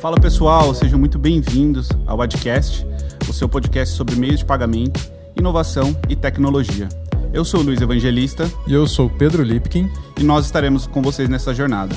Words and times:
Fala 0.00 0.18
pessoal, 0.18 0.74
sejam 0.74 0.98
muito 0.98 1.18
bem-vindos 1.18 1.90
ao 2.06 2.22
Adcast, 2.22 2.86
o 3.28 3.34
seu 3.34 3.46
podcast 3.46 3.94
sobre 3.94 4.16
meios 4.16 4.38
de 4.38 4.46
pagamento, 4.46 4.98
inovação 5.36 5.94
e 6.08 6.16
tecnologia. 6.16 6.88
Eu 7.34 7.44
sou 7.44 7.60
o 7.60 7.62
Luiz 7.62 7.82
Evangelista. 7.82 8.50
E 8.66 8.72
eu 8.72 8.86
sou 8.86 9.08
o 9.08 9.10
Pedro 9.10 9.42
Lipkin. 9.42 9.90
E 10.18 10.24
nós 10.24 10.46
estaremos 10.46 10.86
com 10.86 11.02
vocês 11.02 11.28
nessa 11.28 11.52
jornada. 11.52 11.94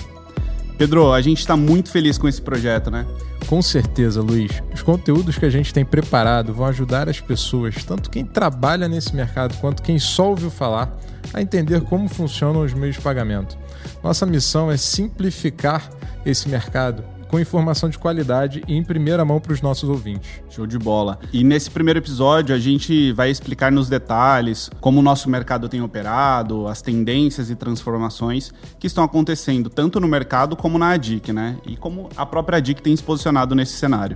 Pedro, 0.78 1.14
a 1.14 1.22
gente 1.22 1.40
está 1.40 1.56
muito 1.56 1.90
feliz 1.90 2.18
com 2.18 2.28
esse 2.28 2.42
projeto, 2.42 2.92
né? 2.92 3.06
Com 3.48 3.62
certeza, 3.62 4.22
Luiz. 4.22 4.52
Os 4.74 4.82
conteúdos 4.82 5.38
que 5.38 5.46
a 5.46 5.50
gente 5.50 5.74
tem 5.74 5.86
preparado 5.86 6.54
vão 6.54 6.66
ajudar 6.66 7.08
as 7.08 7.22
pessoas, 7.22 7.86
tanto 7.86 8.10
quem 8.10 8.26
trabalha 8.26 8.90
nesse 8.90 9.16
mercado 9.16 9.56
quanto 9.62 9.82
quem 9.82 9.98
só 9.98 10.32
ouviu 10.32 10.52
falar, 10.52 10.94
a 11.34 11.42
entender 11.42 11.82
como 11.82 12.10
funcionam 12.10 12.64
os 12.64 12.74
meios 12.74 12.98
de 12.98 13.02
pagamento. 13.02 13.58
Nossa 14.04 14.26
missão 14.26 14.70
é 14.70 14.76
simplificar 14.76 15.90
esse 16.26 16.50
mercado 16.50 17.13
com 17.34 17.40
informação 17.40 17.90
de 17.90 17.98
qualidade 17.98 18.62
e 18.68 18.76
em 18.76 18.84
primeira 18.84 19.26
mão 19.26 19.40
para 19.40 19.54
os 19.54 19.60
nossos 19.60 19.90
ouvintes. 19.90 20.30
Show 20.52 20.68
de 20.68 20.78
bola. 20.78 21.18
E 21.34 21.44
nesse 21.44 21.68
primeiro 21.68 21.98
episódio 21.98 22.54
a 22.54 22.60
gente 22.60 23.12
vai 23.12 23.32
explicar 23.32 23.72
nos 23.72 23.90
detalhes 23.90 24.70
como 24.80 25.00
o 25.00 25.02
nosso 25.02 25.28
mercado 25.28 25.68
tem 25.68 25.82
operado, 25.82 26.68
as 26.68 26.80
tendências 26.80 27.50
e 27.50 27.56
transformações 27.56 28.54
que 28.78 28.86
estão 28.86 29.04
acontecendo 29.04 29.68
tanto 29.68 30.00
no 30.00 30.08
mercado 30.08 30.56
como 30.56 30.78
na 30.78 30.92
ADIC, 30.92 31.34
né? 31.34 31.58
E 31.66 31.76
como 31.76 32.08
a 32.16 32.24
própria 32.24 32.60
ADIC 32.60 32.84
tem 32.84 32.96
se 32.96 33.02
posicionado 33.02 33.56
nesse 33.56 33.74
cenário. 33.74 34.16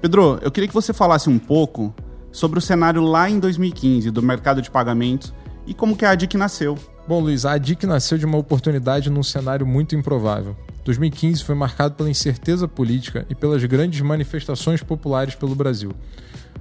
Pedro, 0.00 0.40
eu 0.42 0.50
queria 0.50 0.66
que 0.66 0.74
você 0.74 0.92
falasse 0.92 1.30
um 1.30 1.38
pouco 1.38 1.94
sobre 2.32 2.58
o 2.58 2.62
cenário 2.62 3.02
lá 3.02 3.30
em 3.30 3.38
2015 3.38 4.10
do 4.10 4.20
mercado 4.20 4.60
de 4.60 4.68
pagamentos 4.68 5.32
e 5.64 5.72
como 5.72 5.96
que 5.96 6.04
a 6.04 6.10
ADIC 6.10 6.36
nasceu. 6.36 6.76
Bom, 7.06 7.18
Luiz, 7.18 7.44
a 7.44 7.54
ADIC 7.54 7.84
nasceu 7.84 8.16
de 8.16 8.24
uma 8.24 8.38
oportunidade 8.38 9.10
num 9.10 9.24
cenário 9.24 9.66
muito 9.66 9.96
improvável. 9.96 10.56
2015 10.84 11.42
foi 11.42 11.54
marcado 11.56 11.94
pela 11.94 12.08
incerteza 12.08 12.68
política 12.68 13.26
e 13.28 13.34
pelas 13.34 13.64
grandes 13.64 14.00
manifestações 14.00 14.84
populares 14.84 15.34
pelo 15.34 15.54
Brasil. 15.56 15.90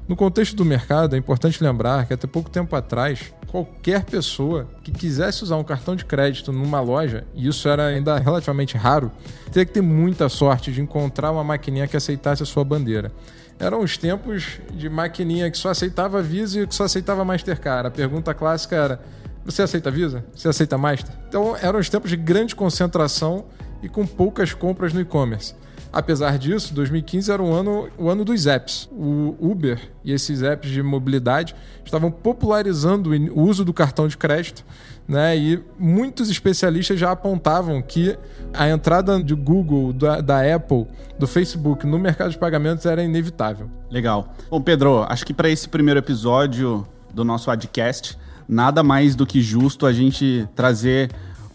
No 0.08 0.16
contexto 0.16 0.56
do 0.56 0.66
mercado, 0.66 1.16
é 1.16 1.20
importante 1.20 1.64
lembrar 1.64 2.08
que 2.08 2.14
até 2.14 2.26
pouco 2.26 2.50
tempo 2.50 2.76
atrás, 2.76 3.32
qualquer 3.48 4.04
pessoa 4.04 4.68
que 4.84 4.92
quisesse 4.92 5.44
usar 5.44 5.58
um 5.58 5.64
cartão 5.64 5.96
de 5.96 6.06
crédito 6.06 6.52
numa 6.52 6.82
loja, 6.82 7.24
e 7.36 7.48
isso 7.48 7.70
era 7.70 7.86
ainda 7.86 8.18
relativamente 8.18 8.76
raro, 8.76 9.12
teria 9.52 9.66
que 9.66 9.74
ter 9.74 9.82
muita 9.82 10.28
sorte 10.28 10.72
de 10.72 10.82
encontrar 10.82 11.32
uma 11.32 11.44
maquininha 11.44 11.88
que 11.88 11.96
aceitasse 11.96 12.42
a 12.42 12.48
sua 12.48 12.64
bandeira. 12.64 13.12
Eram 13.60 13.82
os 13.82 13.96
tempos 13.96 14.60
de 14.74 14.90
maquininha 14.90 15.52
que 15.52 15.58
só 15.58 15.70
aceitava 15.70 16.20
Visa 16.20 16.62
e 16.62 16.68
que 16.68 16.74
só 16.74 16.86
aceitava 16.86 17.24
Mastercard. 17.24 17.90
A 17.90 17.92
pergunta 17.92 18.34
clássica 18.34 18.76
era: 18.76 19.02
você 19.46 19.62
aceita 19.62 19.90
Visa? 19.92 20.24
Você 20.36 20.48
aceita 20.48 20.78
Master? 20.78 21.14
Então 21.28 21.56
eram 21.56 21.80
os 21.80 21.90
tempos 21.90 22.10
de 22.10 22.18
grande 22.18 22.56
concentração 22.56 23.46
e 23.82 23.90
com 23.90 24.06
poucas 24.06 24.54
compras 24.54 24.94
no 24.94 25.02
e-commerce. 25.02 25.56
Apesar 25.94 26.38
disso, 26.38 26.74
2015 26.74 27.30
era 27.32 27.44
o 27.44 27.52
ano, 27.52 27.90
o 27.98 28.10
ano 28.10 28.24
dos 28.24 28.48
apps. 28.48 28.88
O 28.94 29.36
Uber 29.40 29.78
e 30.06 30.14
esses 30.14 30.42
apps 30.42 30.70
de 30.72 30.82
mobilidade 30.82 31.54
estavam 31.84 32.10
popularizando 32.10 33.10
o 33.10 33.42
uso 33.42 33.66
do 33.66 33.74
cartão 33.74 34.08
de 34.08 34.16
crédito, 34.16 34.64
né? 35.06 35.36
E 35.36 35.62
muitos 35.78 36.30
especialistas 36.30 36.98
já 36.98 37.12
apontavam 37.12 37.82
que 37.82 38.18
a 38.54 38.70
entrada 38.70 39.22
de 39.22 39.36
Google, 39.36 39.92
da, 39.92 40.22
da 40.22 40.56
Apple, 40.56 40.88
do 41.20 41.28
Facebook 41.28 41.86
no 41.86 42.00
mercado 42.00 42.32
de 42.32 42.38
pagamentos 42.38 42.86
era 42.86 43.04
inevitável. 43.04 43.70
Legal. 43.90 44.34
Bom, 44.50 44.62
Pedro, 44.62 45.06
acho 45.10 45.26
que 45.26 45.34
para 45.34 45.50
esse 45.50 45.68
primeiro 45.68 46.00
episódio 46.00 46.88
do 47.14 47.26
nosso 47.26 47.52
Adcast, 47.52 48.18
nada 48.52 48.84
mais 48.84 49.16
do 49.16 49.26
que 49.26 49.42
justo 49.42 49.86
a 49.86 49.94
gente 49.94 50.46
trazer 50.54 51.10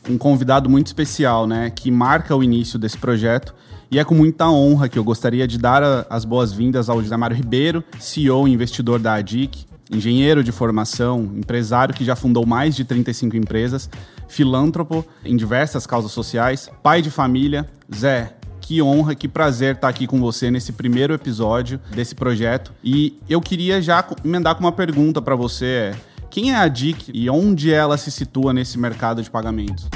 um 0.08 0.16
convidado 0.16 0.70
muito 0.70 0.86
especial, 0.86 1.46
né, 1.46 1.68
que 1.68 1.90
marca 1.90 2.34
o 2.34 2.42
início 2.42 2.78
desse 2.78 2.96
projeto. 2.96 3.54
E 3.90 3.98
é 3.98 4.04
com 4.04 4.14
muita 4.14 4.48
honra 4.48 4.88
que 4.88 4.98
eu 4.98 5.04
gostaria 5.04 5.46
de 5.46 5.58
dar 5.58 6.06
as 6.08 6.24
boas-vindas 6.24 6.88
ao 6.88 7.00
José 7.02 7.16
Mário 7.16 7.36
Ribeiro, 7.36 7.84
CEO 8.00 8.48
e 8.48 8.52
investidor 8.52 8.98
da 8.98 9.14
ADIC, 9.14 9.66
engenheiro 9.92 10.42
de 10.42 10.50
formação, 10.50 11.30
empresário 11.36 11.94
que 11.94 12.04
já 12.04 12.16
fundou 12.16 12.44
mais 12.44 12.74
de 12.74 12.84
35 12.84 13.36
empresas, 13.36 13.88
filântropo 14.26 15.04
em 15.24 15.36
diversas 15.36 15.86
causas 15.86 16.10
sociais, 16.10 16.68
pai 16.82 17.00
de 17.00 17.10
família. 17.10 17.68
Zé, 17.94 18.34
que 18.60 18.82
honra, 18.82 19.14
que 19.14 19.28
prazer 19.28 19.76
estar 19.76 19.88
aqui 19.88 20.08
com 20.08 20.18
você 20.18 20.50
nesse 20.50 20.72
primeiro 20.72 21.14
episódio 21.14 21.78
desse 21.94 22.16
projeto. 22.16 22.72
E 22.82 23.16
eu 23.28 23.40
queria 23.40 23.80
já 23.80 24.04
emendar 24.24 24.56
com 24.56 24.64
uma 24.64 24.72
pergunta 24.72 25.22
para 25.22 25.36
você. 25.36 25.94
Quem 26.36 26.52
é 26.52 26.54
a 26.54 26.68
DIC 26.68 27.12
e 27.14 27.30
onde 27.30 27.72
ela 27.72 27.96
se 27.96 28.10
situa 28.10 28.52
nesse 28.52 28.78
mercado 28.78 29.22
de 29.22 29.30
pagamentos? 29.30 29.88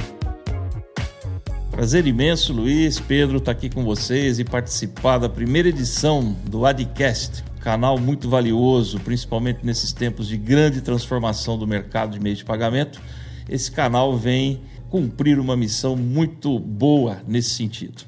Prazer 1.70 2.06
imenso, 2.06 2.54
Luiz, 2.54 2.98
Pedro, 2.98 3.36
estar 3.36 3.52
tá 3.52 3.58
aqui 3.58 3.68
com 3.68 3.84
vocês 3.84 4.38
e 4.38 4.44
participar 4.44 5.18
da 5.18 5.28
primeira 5.28 5.68
edição 5.68 6.34
do 6.46 6.64
Adcast, 6.64 7.44
canal 7.60 7.98
muito 7.98 8.26
valioso, 8.26 8.98
principalmente 9.00 9.66
nesses 9.66 9.92
tempos 9.92 10.28
de 10.28 10.38
grande 10.38 10.80
transformação 10.80 11.58
do 11.58 11.66
mercado 11.66 12.12
de 12.12 12.20
meio 12.20 12.36
de 12.36 12.44
pagamento. 12.46 13.02
Esse 13.46 13.70
canal 13.70 14.16
vem 14.16 14.62
cumprir 14.88 15.38
uma 15.38 15.58
missão 15.58 15.94
muito 15.94 16.58
boa 16.58 17.20
nesse 17.28 17.50
sentido. 17.50 18.04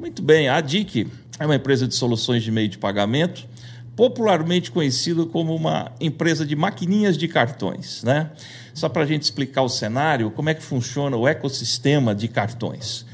Muito 0.00 0.22
bem, 0.22 0.48
a 0.48 0.62
DIC 0.62 1.08
é 1.38 1.44
uma 1.44 1.56
empresa 1.56 1.86
de 1.86 1.94
soluções 1.94 2.42
de 2.42 2.50
meio 2.50 2.70
de 2.70 2.78
pagamento 2.78 3.46
popularmente 3.96 4.70
conhecido 4.70 5.26
como 5.26 5.56
uma 5.56 5.90
empresa 5.98 6.44
de 6.44 6.54
maquininhas 6.54 7.16
de 7.16 7.26
cartões. 7.26 8.04
Né? 8.04 8.30
Só 8.74 8.90
para 8.90 9.02
a 9.02 9.06
gente 9.06 9.22
explicar 9.22 9.62
o 9.62 9.68
cenário, 9.70 10.30
como 10.30 10.50
é 10.50 10.54
que 10.54 10.62
funciona 10.62 11.16
o 11.16 11.26
ecossistema 11.26 12.14
de 12.14 12.28
cartões. 12.28 13.06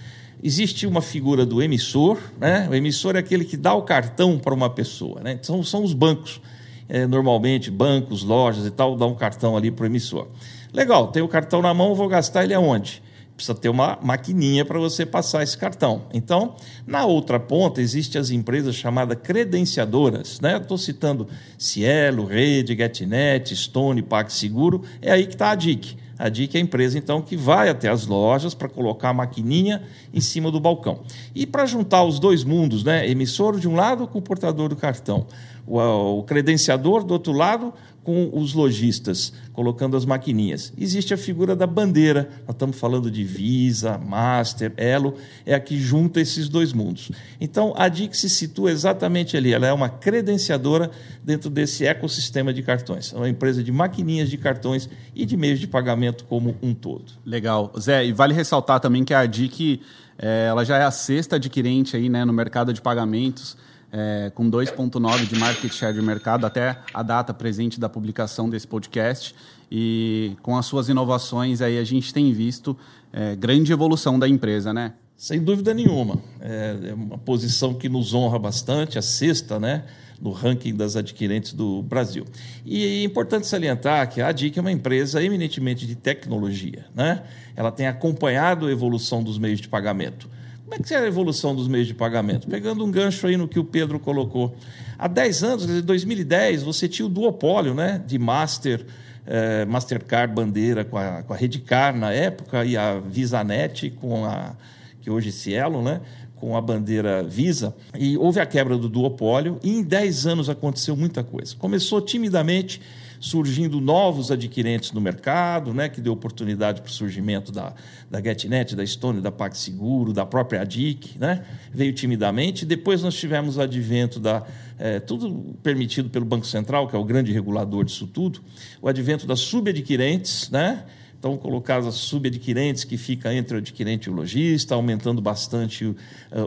Existe 0.42 0.88
uma 0.88 1.00
figura 1.00 1.46
do 1.46 1.62
emissor, 1.62 2.18
né? 2.36 2.66
o 2.68 2.74
emissor 2.74 3.14
é 3.14 3.20
aquele 3.20 3.44
que 3.44 3.56
dá 3.56 3.72
o 3.72 3.82
cartão 3.82 4.40
para 4.40 4.52
uma 4.52 4.68
pessoa. 4.68 5.20
Né? 5.20 5.38
Então, 5.40 5.62
são 5.62 5.84
os 5.84 5.94
bancos, 5.94 6.40
é, 6.88 7.06
normalmente 7.06 7.70
bancos, 7.70 8.24
lojas 8.24 8.66
e 8.66 8.70
tal, 8.72 8.96
dão 8.96 9.10
um 9.10 9.14
cartão 9.14 9.56
ali 9.56 9.70
para 9.70 9.84
o 9.84 9.86
emissor. 9.86 10.26
Legal, 10.72 11.12
tem 11.12 11.22
o 11.22 11.28
cartão 11.28 11.62
na 11.62 11.72
mão, 11.72 11.94
vou 11.94 12.08
gastar 12.08 12.42
ele 12.42 12.54
aonde? 12.54 13.00
Precisa 13.42 13.54
ter 13.54 13.68
uma 13.68 13.98
maquininha 14.00 14.64
para 14.64 14.78
você 14.78 15.04
passar 15.04 15.42
esse 15.42 15.58
cartão. 15.58 16.02
Então, 16.14 16.54
na 16.86 17.04
outra 17.04 17.40
ponta, 17.40 17.82
existem 17.82 18.20
as 18.20 18.30
empresas 18.30 18.76
chamadas 18.76 19.18
credenciadoras. 19.20 20.40
Né? 20.40 20.56
Estou 20.56 20.78
citando 20.78 21.26
Cielo, 21.58 22.24
Rede, 22.24 22.76
GetNet, 22.76 23.54
Stone, 23.56 24.00
PagSeguro. 24.02 24.82
É 25.00 25.10
aí 25.10 25.26
que 25.26 25.34
está 25.34 25.50
a 25.50 25.54
DIC. 25.56 25.96
A 26.16 26.28
DIC 26.28 26.54
é 26.54 26.58
a 26.58 26.62
empresa, 26.62 26.96
então, 26.96 27.20
que 27.20 27.36
vai 27.36 27.68
até 27.68 27.88
as 27.88 28.06
lojas 28.06 28.54
para 28.54 28.68
colocar 28.68 29.08
a 29.08 29.14
maquininha 29.14 29.82
em 30.14 30.20
cima 30.20 30.52
do 30.52 30.60
balcão. 30.60 31.00
E 31.34 31.44
para 31.44 31.66
juntar 31.66 32.04
os 32.04 32.20
dois 32.20 32.44
mundos, 32.44 32.84
né? 32.84 33.08
emissor 33.08 33.58
de 33.58 33.66
um 33.66 33.74
lado 33.74 34.06
com 34.06 34.20
o 34.20 34.22
portador 34.22 34.68
do 34.68 34.76
cartão, 34.76 35.26
o, 35.66 35.80
o 36.18 36.22
credenciador 36.22 37.02
do 37.02 37.12
outro 37.12 37.32
lado 37.32 37.74
com 38.04 38.30
os 38.32 38.52
lojistas, 38.52 39.32
colocando 39.52 39.96
as 39.96 40.04
maquininhas. 40.04 40.72
Existe 40.76 41.14
a 41.14 41.16
figura 41.16 41.54
da 41.54 41.66
bandeira, 41.66 42.28
nós 42.46 42.54
estamos 42.54 42.78
falando 42.78 43.10
de 43.10 43.22
Visa, 43.22 43.96
Master, 43.98 44.72
Elo, 44.76 45.14
é 45.46 45.54
a 45.54 45.60
que 45.60 45.78
junta 45.78 46.20
esses 46.20 46.48
dois 46.48 46.72
mundos. 46.72 47.12
Então, 47.40 47.72
a 47.76 47.88
DIC 47.88 48.14
se 48.14 48.28
situa 48.28 48.72
exatamente 48.72 49.36
ali, 49.36 49.52
ela 49.52 49.66
é 49.66 49.72
uma 49.72 49.88
credenciadora 49.88 50.90
dentro 51.22 51.48
desse 51.48 51.86
ecossistema 51.86 52.52
de 52.52 52.62
cartões. 52.62 53.12
É 53.12 53.16
uma 53.16 53.28
empresa 53.28 53.62
de 53.62 53.70
maquininhas 53.70 54.28
de 54.28 54.36
cartões 54.36 54.88
e 55.14 55.24
de 55.24 55.36
meios 55.36 55.60
de 55.60 55.66
pagamento 55.66 56.24
como 56.24 56.56
um 56.62 56.74
todo. 56.74 57.12
Legal. 57.24 57.72
Zé, 57.78 58.04
e 58.04 58.12
vale 58.12 58.34
ressaltar 58.34 58.80
também 58.80 59.04
que 59.04 59.14
a 59.14 59.24
DIC 59.26 59.80
é, 60.18 60.46
ela 60.48 60.64
já 60.64 60.78
é 60.78 60.84
a 60.84 60.90
sexta 60.90 61.36
adquirente 61.36 61.96
aí, 61.96 62.08
né, 62.08 62.24
no 62.24 62.32
mercado 62.32 62.72
de 62.72 62.80
pagamentos, 62.80 63.56
é, 63.92 64.32
com 64.34 64.50
2,9% 64.50 65.28
de 65.28 65.38
market 65.38 65.72
share 65.72 65.94
de 65.94 66.00
mercado 66.00 66.46
até 66.46 66.78
a 66.94 67.02
data 67.02 67.34
presente 67.34 67.78
da 67.78 67.88
publicação 67.88 68.48
desse 68.48 68.66
podcast. 68.66 69.34
E 69.70 70.36
com 70.42 70.56
as 70.56 70.66
suas 70.66 70.88
inovações 70.88 71.60
aí 71.60 71.78
a 71.78 71.84
gente 71.84 72.12
tem 72.12 72.32
visto 72.32 72.76
é, 73.12 73.36
grande 73.36 73.72
evolução 73.72 74.18
da 74.18 74.28
empresa, 74.28 74.72
né? 74.72 74.94
Sem 75.16 75.40
dúvida 75.42 75.72
nenhuma. 75.72 76.18
É, 76.40 76.76
é 76.88 76.94
uma 76.94 77.18
posição 77.18 77.74
que 77.74 77.88
nos 77.88 78.12
honra 78.12 78.38
bastante, 78.38 78.98
a 78.98 79.02
sexta, 79.02 79.60
né? 79.60 79.84
no 80.22 80.30
ranking 80.30 80.74
das 80.74 80.94
adquirentes 80.94 81.52
do 81.52 81.82
Brasil. 81.82 82.24
E 82.64 82.84
é 82.84 83.04
importante 83.04 83.44
salientar 83.48 84.08
que 84.08 84.20
a 84.20 84.28
ADIC 84.28 84.56
é 84.56 84.60
uma 84.60 84.70
empresa 84.70 85.22
eminentemente 85.22 85.84
de 85.84 85.96
tecnologia. 85.96 86.86
Né? 86.94 87.24
Ela 87.56 87.72
tem 87.72 87.88
acompanhado 87.88 88.66
a 88.66 88.70
evolução 88.70 89.20
dos 89.20 89.36
meios 89.36 89.60
de 89.60 89.68
pagamento. 89.68 90.30
Como 90.72 90.80
é 90.80 90.88
que 90.88 90.94
é 90.94 90.96
a 90.96 91.06
evolução 91.06 91.54
dos 91.54 91.68
meios 91.68 91.86
de 91.86 91.92
pagamento? 91.92 92.48
Pegando 92.48 92.82
um 92.82 92.90
gancho 92.90 93.26
aí 93.26 93.36
no 93.36 93.46
que 93.46 93.58
o 93.58 93.64
Pedro 93.64 94.00
colocou. 94.00 94.56
Há 94.98 95.06
10 95.06 95.44
anos, 95.44 95.68
em 95.68 95.82
2010, 95.82 96.62
você 96.62 96.88
tinha 96.88 97.04
o 97.04 97.10
duopólio 97.10 97.74
né, 97.74 98.02
de 98.06 98.18
Master, 98.18 98.86
eh, 99.26 99.66
Mastercard 99.66 100.34
Bandeira 100.34 100.82
com 100.82 100.96
a, 100.96 101.22
com 101.24 101.34
a 101.34 101.36
Redcar 101.36 101.94
na 101.94 102.10
época 102.10 102.64
e 102.64 102.74
a 102.74 102.98
VisaNet 102.98 103.90
com 103.90 104.24
a 104.24 104.56
que 105.02 105.10
hoje 105.10 105.28
é 105.28 105.32
Cielo, 105.32 105.82
né? 105.82 106.00
com 106.36 106.56
a 106.56 106.60
bandeira 106.60 107.22
Visa, 107.22 107.72
e 107.96 108.16
houve 108.16 108.40
a 108.40 108.46
quebra 108.46 108.76
do 108.76 108.88
duopólio, 108.88 109.60
e 109.62 109.70
em 109.70 109.82
10 109.82 110.26
anos 110.26 110.48
aconteceu 110.50 110.96
muita 110.96 111.22
coisa. 111.22 111.54
Começou 111.56 112.00
timidamente, 112.00 112.80
surgindo 113.22 113.80
novos 113.80 114.32
adquirentes 114.32 114.90
no 114.90 115.00
mercado, 115.00 115.72
né, 115.72 115.88
que 115.88 116.00
deu 116.00 116.12
oportunidade 116.12 116.82
para 116.82 116.88
o 116.88 116.92
surgimento 116.92 117.52
da, 117.52 117.72
da 118.10 118.20
GetNet, 118.20 118.74
da 118.74 118.84
Stone, 118.84 119.20
da 119.20 119.30
PagSeguro, 119.30 120.12
da 120.12 120.26
própria 120.26 120.62
ADIC, 120.62 121.20
né, 121.20 121.44
veio 121.72 121.92
timidamente. 121.92 122.66
Depois 122.66 123.00
nós 123.00 123.14
tivemos 123.14 123.56
o 123.56 123.62
advento 123.62 124.18
da. 124.18 124.44
É, 124.76 124.98
tudo 124.98 125.54
permitido 125.62 126.10
pelo 126.10 126.24
Banco 126.24 126.44
Central, 126.44 126.88
que 126.88 126.96
é 126.96 126.98
o 126.98 127.04
grande 127.04 127.30
regulador 127.30 127.84
disso 127.84 128.08
tudo, 128.08 128.40
o 128.80 128.88
advento 128.88 129.24
das 129.24 129.38
subadquirentes, 129.38 130.50
né? 130.50 130.84
Então, 131.22 131.36
colocar 131.36 131.76
as 131.76 131.94
subadquirentes 131.94 132.82
que 132.82 132.96
fica 132.96 133.32
entre 133.32 133.54
o 133.54 133.58
adquirente 133.58 134.08
e 134.08 134.12
o 134.12 134.12
lojista, 134.12 134.74
aumentando 134.74 135.22
bastante 135.22 135.84
uh, 135.84 135.96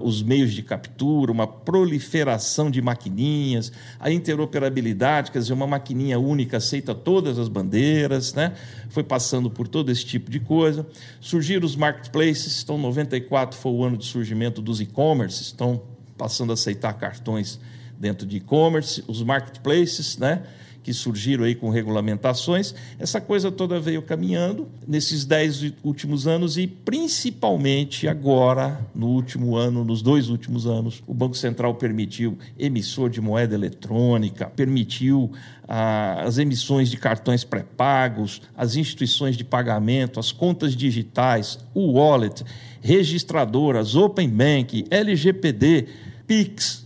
os 0.04 0.22
meios 0.22 0.51
de 0.51 0.62
captura, 0.62 1.31
uma 1.31 1.48
proliferação 1.48 2.69
de 2.69 2.81
maquininhas, 2.81 3.72
a 3.98 4.12
interoperabilidade, 4.12 5.31
quer 5.31 5.39
dizer, 5.39 5.54
uma 5.54 5.66
maquininha 5.66 6.19
única 6.19 6.57
aceita 6.57 6.94
todas 6.94 7.39
as 7.39 7.48
bandeiras, 7.48 8.33
né? 8.33 8.51
foi 8.89 9.01
passando 9.01 9.50
por 9.50 9.66
todo 9.66 9.89
esse 9.94 10.04
tipo 10.06 10.30
de 10.30 10.42
coisa. 10.42 10.86
Surgiram 11.21 11.66
os 11.66 11.78
marketplaces, 11.78 12.62
então 12.62 12.78
94 12.78 13.57
foi 13.57 13.71
o 13.71 13.81
ano 13.81 13.95
de 13.95 14.06
surgimento 14.06 14.62
dos 14.62 14.81
e-commerce, 14.81 15.42
estão 15.42 15.83
passando 16.18 16.50
a 16.50 16.54
aceitar 16.56 16.92
cartões 16.95 17.62
dentro 17.98 18.28
de 18.28 18.36
e-commerce, 18.36 19.01
os 19.07 19.24
marketplaces, 19.24 20.18
né? 20.18 20.44
Que 20.86 20.94
surgiram 20.94 21.46
aí 21.46 21.56
com 21.56 21.72
regulamentações, 21.72 22.76
essa 23.00 23.20
coisa 23.20 23.52
toda 23.52 23.80
veio 23.80 24.04
caminhando 24.04 24.68
nesses 24.88 25.26
dez 25.26 25.74
últimos 25.84 26.28
anos 26.28 26.60
e 26.60 26.68
principalmente 26.68 28.08
agora, 28.08 28.80
no 28.94 29.08
último 29.08 29.56
ano, 29.56 29.84
nos 29.84 30.04
dois 30.04 30.30
últimos 30.30 30.68
anos, 30.68 31.02
o 31.08 31.14
Banco 31.14 31.36
Central 31.36 31.74
permitiu 31.74 32.38
emissor 32.56 33.10
de 33.10 33.20
moeda 33.20 33.56
eletrônica, 33.56 34.46
permitiu 34.46 35.32
ah, 35.68 36.22
as 36.22 36.38
emissões 36.38 36.92
de 36.92 36.98
cartões 36.98 37.44
pré-pagos, 37.44 38.44
as 38.56 38.76
instituições 38.76 39.36
de 39.36 39.44
pagamento, 39.44 40.20
as 40.20 40.31
contas 40.31 40.76
digitais, 40.76 41.58
o 41.74 41.94
wallet, 41.94 42.46
registradoras, 42.80 43.96
Open 43.96 44.30
Bank, 44.30 44.86
LGPD, 44.92 45.88
Pix, 46.28 46.85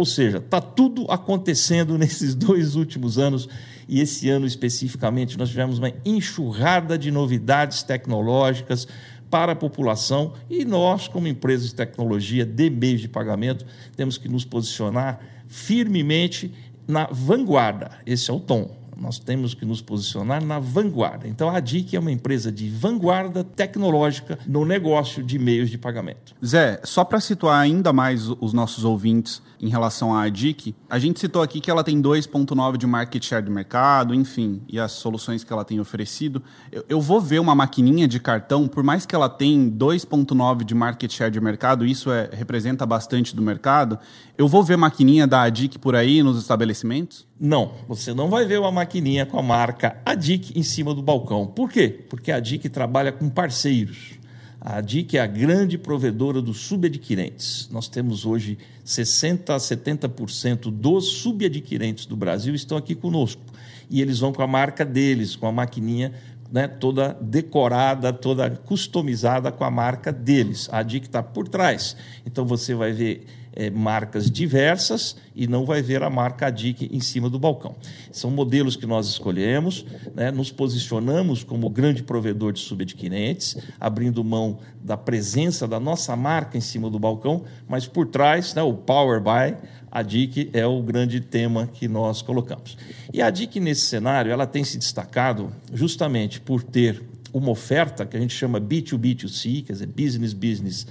ou 0.00 0.06
seja, 0.06 0.38
está 0.38 0.62
tudo 0.62 1.04
acontecendo 1.10 1.96
nesses 1.98 2.34
dois 2.34 2.74
últimos 2.74 3.18
anos 3.18 3.46
e 3.86 4.00
esse 4.00 4.30
ano 4.30 4.46
especificamente 4.46 5.36
nós 5.36 5.50
tivemos 5.50 5.78
uma 5.78 5.92
enxurrada 6.06 6.96
de 6.96 7.10
novidades 7.10 7.82
tecnológicas 7.82 8.88
para 9.28 9.52
a 9.52 9.56
população 9.56 10.32
e 10.48 10.64
nós, 10.64 11.06
como 11.06 11.28
empresa 11.28 11.66
de 11.66 11.74
tecnologia 11.74 12.46
de 12.46 12.70
meios 12.70 13.02
de 13.02 13.08
pagamento, 13.08 13.66
temos 13.94 14.16
que 14.16 14.28
nos 14.28 14.44
posicionar 14.44 15.20
firmemente 15.46 16.52
na 16.88 17.06
vanguarda. 17.12 17.90
Esse 18.06 18.30
é 18.30 18.34
o 18.34 18.40
tom 18.40 18.79
nós 19.00 19.18
temos 19.18 19.54
que 19.54 19.64
nos 19.64 19.80
posicionar 19.80 20.44
na 20.44 20.58
vanguarda. 20.58 21.26
Então, 21.26 21.48
a 21.48 21.58
DIC 21.58 21.96
é 21.96 21.98
uma 21.98 22.12
empresa 22.12 22.52
de 22.52 22.68
vanguarda 22.68 23.42
tecnológica 23.42 24.38
no 24.46 24.64
negócio 24.64 25.22
de 25.22 25.38
meios 25.38 25.70
de 25.70 25.78
pagamento. 25.78 26.34
Zé, 26.44 26.78
só 26.84 27.02
para 27.02 27.18
situar 27.18 27.58
ainda 27.58 27.92
mais 27.92 28.28
os 28.28 28.52
nossos 28.52 28.84
ouvintes 28.84 29.42
em 29.58 29.68
relação 29.68 30.14
à 30.14 30.28
DIC, 30.28 30.74
a 30.88 30.98
gente 30.98 31.18
citou 31.18 31.40
aqui 31.40 31.60
que 31.60 31.70
ela 31.70 31.82
tem 31.82 32.00
2,9% 32.00 32.76
de 32.76 32.86
market 32.86 33.24
share 33.24 33.44
do 33.44 33.50
mercado, 33.50 34.14
enfim, 34.14 34.62
e 34.68 34.78
as 34.78 34.92
soluções 34.92 35.42
que 35.42 35.52
ela 35.52 35.64
tem 35.64 35.80
oferecido. 35.80 36.42
Eu, 36.70 36.84
eu 36.88 37.00
vou 37.00 37.20
ver 37.20 37.40
uma 37.40 37.54
maquininha 37.54 38.06
de 38.06 38.20
cartão, 38.20 38.68
por 38.68 38.82
mais 38.82 39.06
que 39.06 39.14
ela 39.14 39.28
tenha 39.28 39.70
2,9% 39.70 40.64
de 40.64 40.74
market 40.74 41.10
share 41.10 41.30
de 41.30 41.40
mercado, 41.40 41.86
isso 41.86 42.10
é, 42.10 42.28
representa 42.32 42.84
bastante 42.84 43.34
do 43.34 43.40
mercado, 43.40 43.98
eu 44.36 44.46
vou 44.46 44.62
ver 44.62 44.76
maquininha 44.76 45.26
da 45.26 45.42
ADIC 45.42 45.78
por 45.78 45.94
aí 45.94 46.22
nos 46.22 46.38
estabelecimentos? 46.38 47.29
Não, 47.42 47.72
você 47.88 48.12
não 48.12 48.28
vai 48.28 48.44
ver 48.44 48.60
uma 48.60 48.70
maquininha 48.70 49.24
com 49.24 49.38
a 49.38 49.42
marca 49.42 49.96
ADIC 50.04 50.58
em 50.58 50.62
cima 50.62 50.94
do 50.94 51.00
balcão. 51.00 51.46
Por 51.46 51.70
quê? 51.72 51.88
Porque 51.88 52.30
a 52.30 52.36
ADIC 52.36 52.68
trabalha 52.68 53.10
com 53.10 53.30
parceiros. 53.30 54.20
A 54.60 54.76
ADIC 54.76 55.16
é 55.16 55.22
a 55.22 55.26
grande 55.26 55.78
provedora 55.78 56.42
dos 56.42 56.58
subadquirentes. 56.60 57.66
Nós 57.72 57.88
temos 57.88 58.26
hoje 58.26 58.58
60% 58.84 59.48
a 59.48 59.56
70% 59.56 60.70
dos 60.70 61.06
subadquirentes 61.22 62.04
do 62.04 62.14
Brasil 62.14 62.54
estão 62.54 62.76
aqui 62.76 62.94
conosco. 62.94 63.40
E 63.88 64.02
eles 64.02 64.18
vão 64.18 64.34
com 64.34 64.42
a 64.42 64.46
marca 64.46 64.84
deles, 64.84 65.34
com 65.34 65.46
a 65.46 65.52
maquininha 65.52 66.12
né, 66.52 66.68
toda 66.68 67.16
decorada, 67.22 68.12
toda 68.12 68.50
customizada 68.50 69.50
com 69.50 69.64
a 69.64 69.70
marca 69.70 70.12
deles. 70.12 70.68
A 70.70 70.80
ADIC 70.80 71.06
está 71.06 71.22
por 71.22 71.48
trás. 71.48 71.96
Então 72.26 72.44
você 72.44 72.74
vai 72.74 72.92
ver 72.92 73.24
é, 73.52 73.70
marcas 73.70 74.30
diversas 74.30 75.16
e 75.34 75.46
não 75.46 75.64
vai 75.64 75.82
ver 75.82 76.02
a 76.02 76.10
marca 76.10 76.46
ADIC 76.46 76.88
em 76.92 77.00
cima 77.00 77.28
do 77.28 77.38
balcão. 77.38 77.74
São 78.12 78.30
modelos 78.30 78.76
que 78.76 78.86
nós 78.86 79.08
escolhemos, 79.08 79.84
né, 80.14 80.30
nos 80.30 80.50
posicionamos 80.50 81.42
como 81.42 81.68
grande 81.68 82.02
provedor 82.02 82.52
de 82.52 82.60
subadquirentes, 82.60 83.56
abrindo 83.78 84.22
mão 84.22 84.58
da 84.82 84.96
presença 84.96 85.66
da 85.66 85.80
nossa 85.80 86.14
marca 86.16 86.56
em 86.56 86.60
cima 86.60 86.88
do 86.88 86.98
balcão, 86.98 87.44
mas 87.68 87.86
por 87.86 88.06
trás, 88.06 88.54
né, 88.54 88.62
o 88.62 88.74
Power 88.74 89.20
Buy, 89.20 89.56
a 89.90 90.02
DIC 90.02 90.50
é 90.52 90.64
o 90.64 90.80
grande 90.82 91.20
tema 91.20 91.66
que 91.66 91.88
nós 91.88 92.22
colocamos. 92.22 92.76
E 93.12 93.20
a 93.20 93.28
DIC, 93.28 93.58
nesse 93.58 93.82
cenário, 93.82 94.30
ela 94.30 94.46
tem 94.46 94.62
se 94.62 94.78
destacado 94.78 95.52
justamente 95.72 96.40
por 96.40 96.62
ter 96.62 97.02
uma 97.32 97.50
oferta 97.50 98.06
que 98.06 98.16
a 98.16 98.20
gente 98.20 98.34
chama 98.34 98.60
B2B2C, 98.60 99.64
quer 99.64 99.72
dizer, 99.72 99.86
business 99.86 100.32
business 100.32 100.86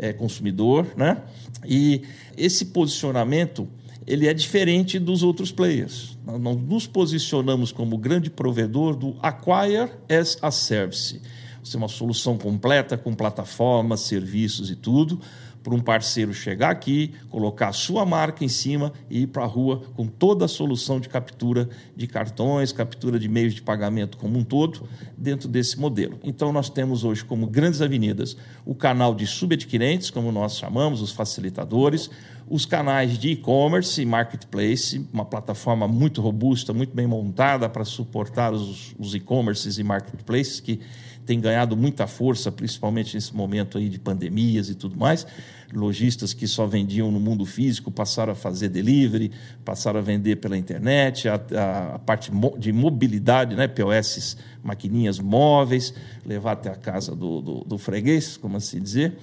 é, 0.00 0.14
consumidor, 0.14 0.86
né? 0.96 1.22
E 1.64 2.02
esse 2.36 2.66
posicionamento 2.66 3.68
ele 4.06 4.26
é 4.26 4.34
diferente 4.34 4.98
dos 4.98 5.22
outros 5.22 5.52
players. 5.52 6.18
Nós 6.24 6.56
nos 6.56 6.86
posicionamos 6.86 7.70
como 7.70 7.98
grande 7.98 8.30
provedor 8.30 8.96
do 8.96 9.14
Acquire 9.22 9.92
as 10.08 10.38
a 10.40 10.50
Service. 10.50 11.20
Isso 11.62 11.76
é 11.76 11.78
uma 11.78 11.88
solução 11.88 12.38
completa 12.38 12.96
com 12.96 13.14
plataformas, 13.14 14.00
serviços 14.00 14.70
e 14.70 14.74
tudo, 14.74 15.20
para 15.62 15.74
um 15.74 15.80
parceiro 15.80 16.32
chegar 16.32 16.70
aqui, 16.70 17.12
colocar 17.28 17.68
a 17.68 17.72
sua 17.72 18.06
marca 18.06 18.44
em 18.44 18.48
cima 18.48 18.92
e 19.08 19.22
ir 19.22 19.26
para 19.26 19.44
a 19.44 19.46
rua 19.46 19.82
com 19.94 20.06
toda 20.06 20.44
a 20.44 20.48
solução 20.48 20.98
de 20.98 21.08
captura 21.08 21.68
de 21.96 22.06
cartões, 22.06 22.72
captura 22.72 23.18
de 23.18 23.28
meios 23.28 23.54
de 23.54 23.62
pagamento 23.62 24.16
como 24.16 24.38
um 24.38 24.44
todo, 24.44 24.88
dentro 25.16 25.48
desse 25.48 25.78
modelo. 25.78 26.18
Então, 26.22 26.52
nós 26.52 26.70
temos 26.70 27.04
hoje 27.04 27.24
como 27.24 27.46
grandes 27.46 27.82
avenidas 27.82 28.36
o 28.64 28.74
canal 28.74 29.14
de 29.14 29.26
subadquirentes, 29.26 30.10
como 30.10 30.32
nós 30.32 30.56
chamamos, 30.56 31.02
os 31.02 31.12
facilitadores, 31.12 32.10
os 32.50 32.66
canais 32.66 33.16
de 33.16 33.30
e-commerce 33.30 34.02
e 34.02 34.04
marketplace, 34.04 35.06
uma 35.12 35.24
plataforma 35.24 35.86
muito 35.86 36.20
robusta, 36.20 36.74
muito 36.74 36.92
bem 36.92 37.06
montada 37.06 37.68
para 37.68 37.84
suportar 37.84 38.52
os, 38.52 38.92
os 38.98 39.14
e-commerces 39.14 39.78
e 39.78 39.84
marketplaces 39.84 40.58
que 40.58 40.80
tem 41.24 41.40
ganhado 41.40 41.76
muita 41.76 42.08
força, 42.08 42.50
principalmente 42.50 43.14
nesse 43.14 43.32
momento 43.36 43.78
aí 43.78 43.88
de 43.88 44.00
pandemias 44.00 44.68
e 44.68 44.74
tudo 44.74 44.98
mais. 44.98 45.24
Lojistas 45.72 46.34
que 46.34 46.48
só 46.48 46.66
vendiam 46.66 47.12
no 47.12 47.20
mundo 47.20 47.46
físico 47.46 47.88
passaram 47.88 48.32
a 48.32 48.34
fazer 48.34 48.68
delivery, 48.68 49.30
passaram 49.64 50.00
a 50.00 50.02
vender 50.02 50.36
pela 50.36 50.58
internet, 50.58 51.28
a, 51.28 51.34
a, 51.34 51.94
a 51.94 51.98
parte 52.00 52.32
de 52.58 52.72
mobilidade, 52.72 53.54
né, 53.54 53.68
POS, 53.68 54.36
maquininhas 54.60 55.20
móveis, 55.20 55.94
levar 56.26 56.52
até 56.52 56.68
a 56.68 56.74
casa 56.74 57.14
do, 57.14 57.40
do, 57.40 57.60
do 57.60 57.78
freguês, 57.78 58.36
como 58.36 58.56
assim 58.56 58.80
dizer. 58.80 59.16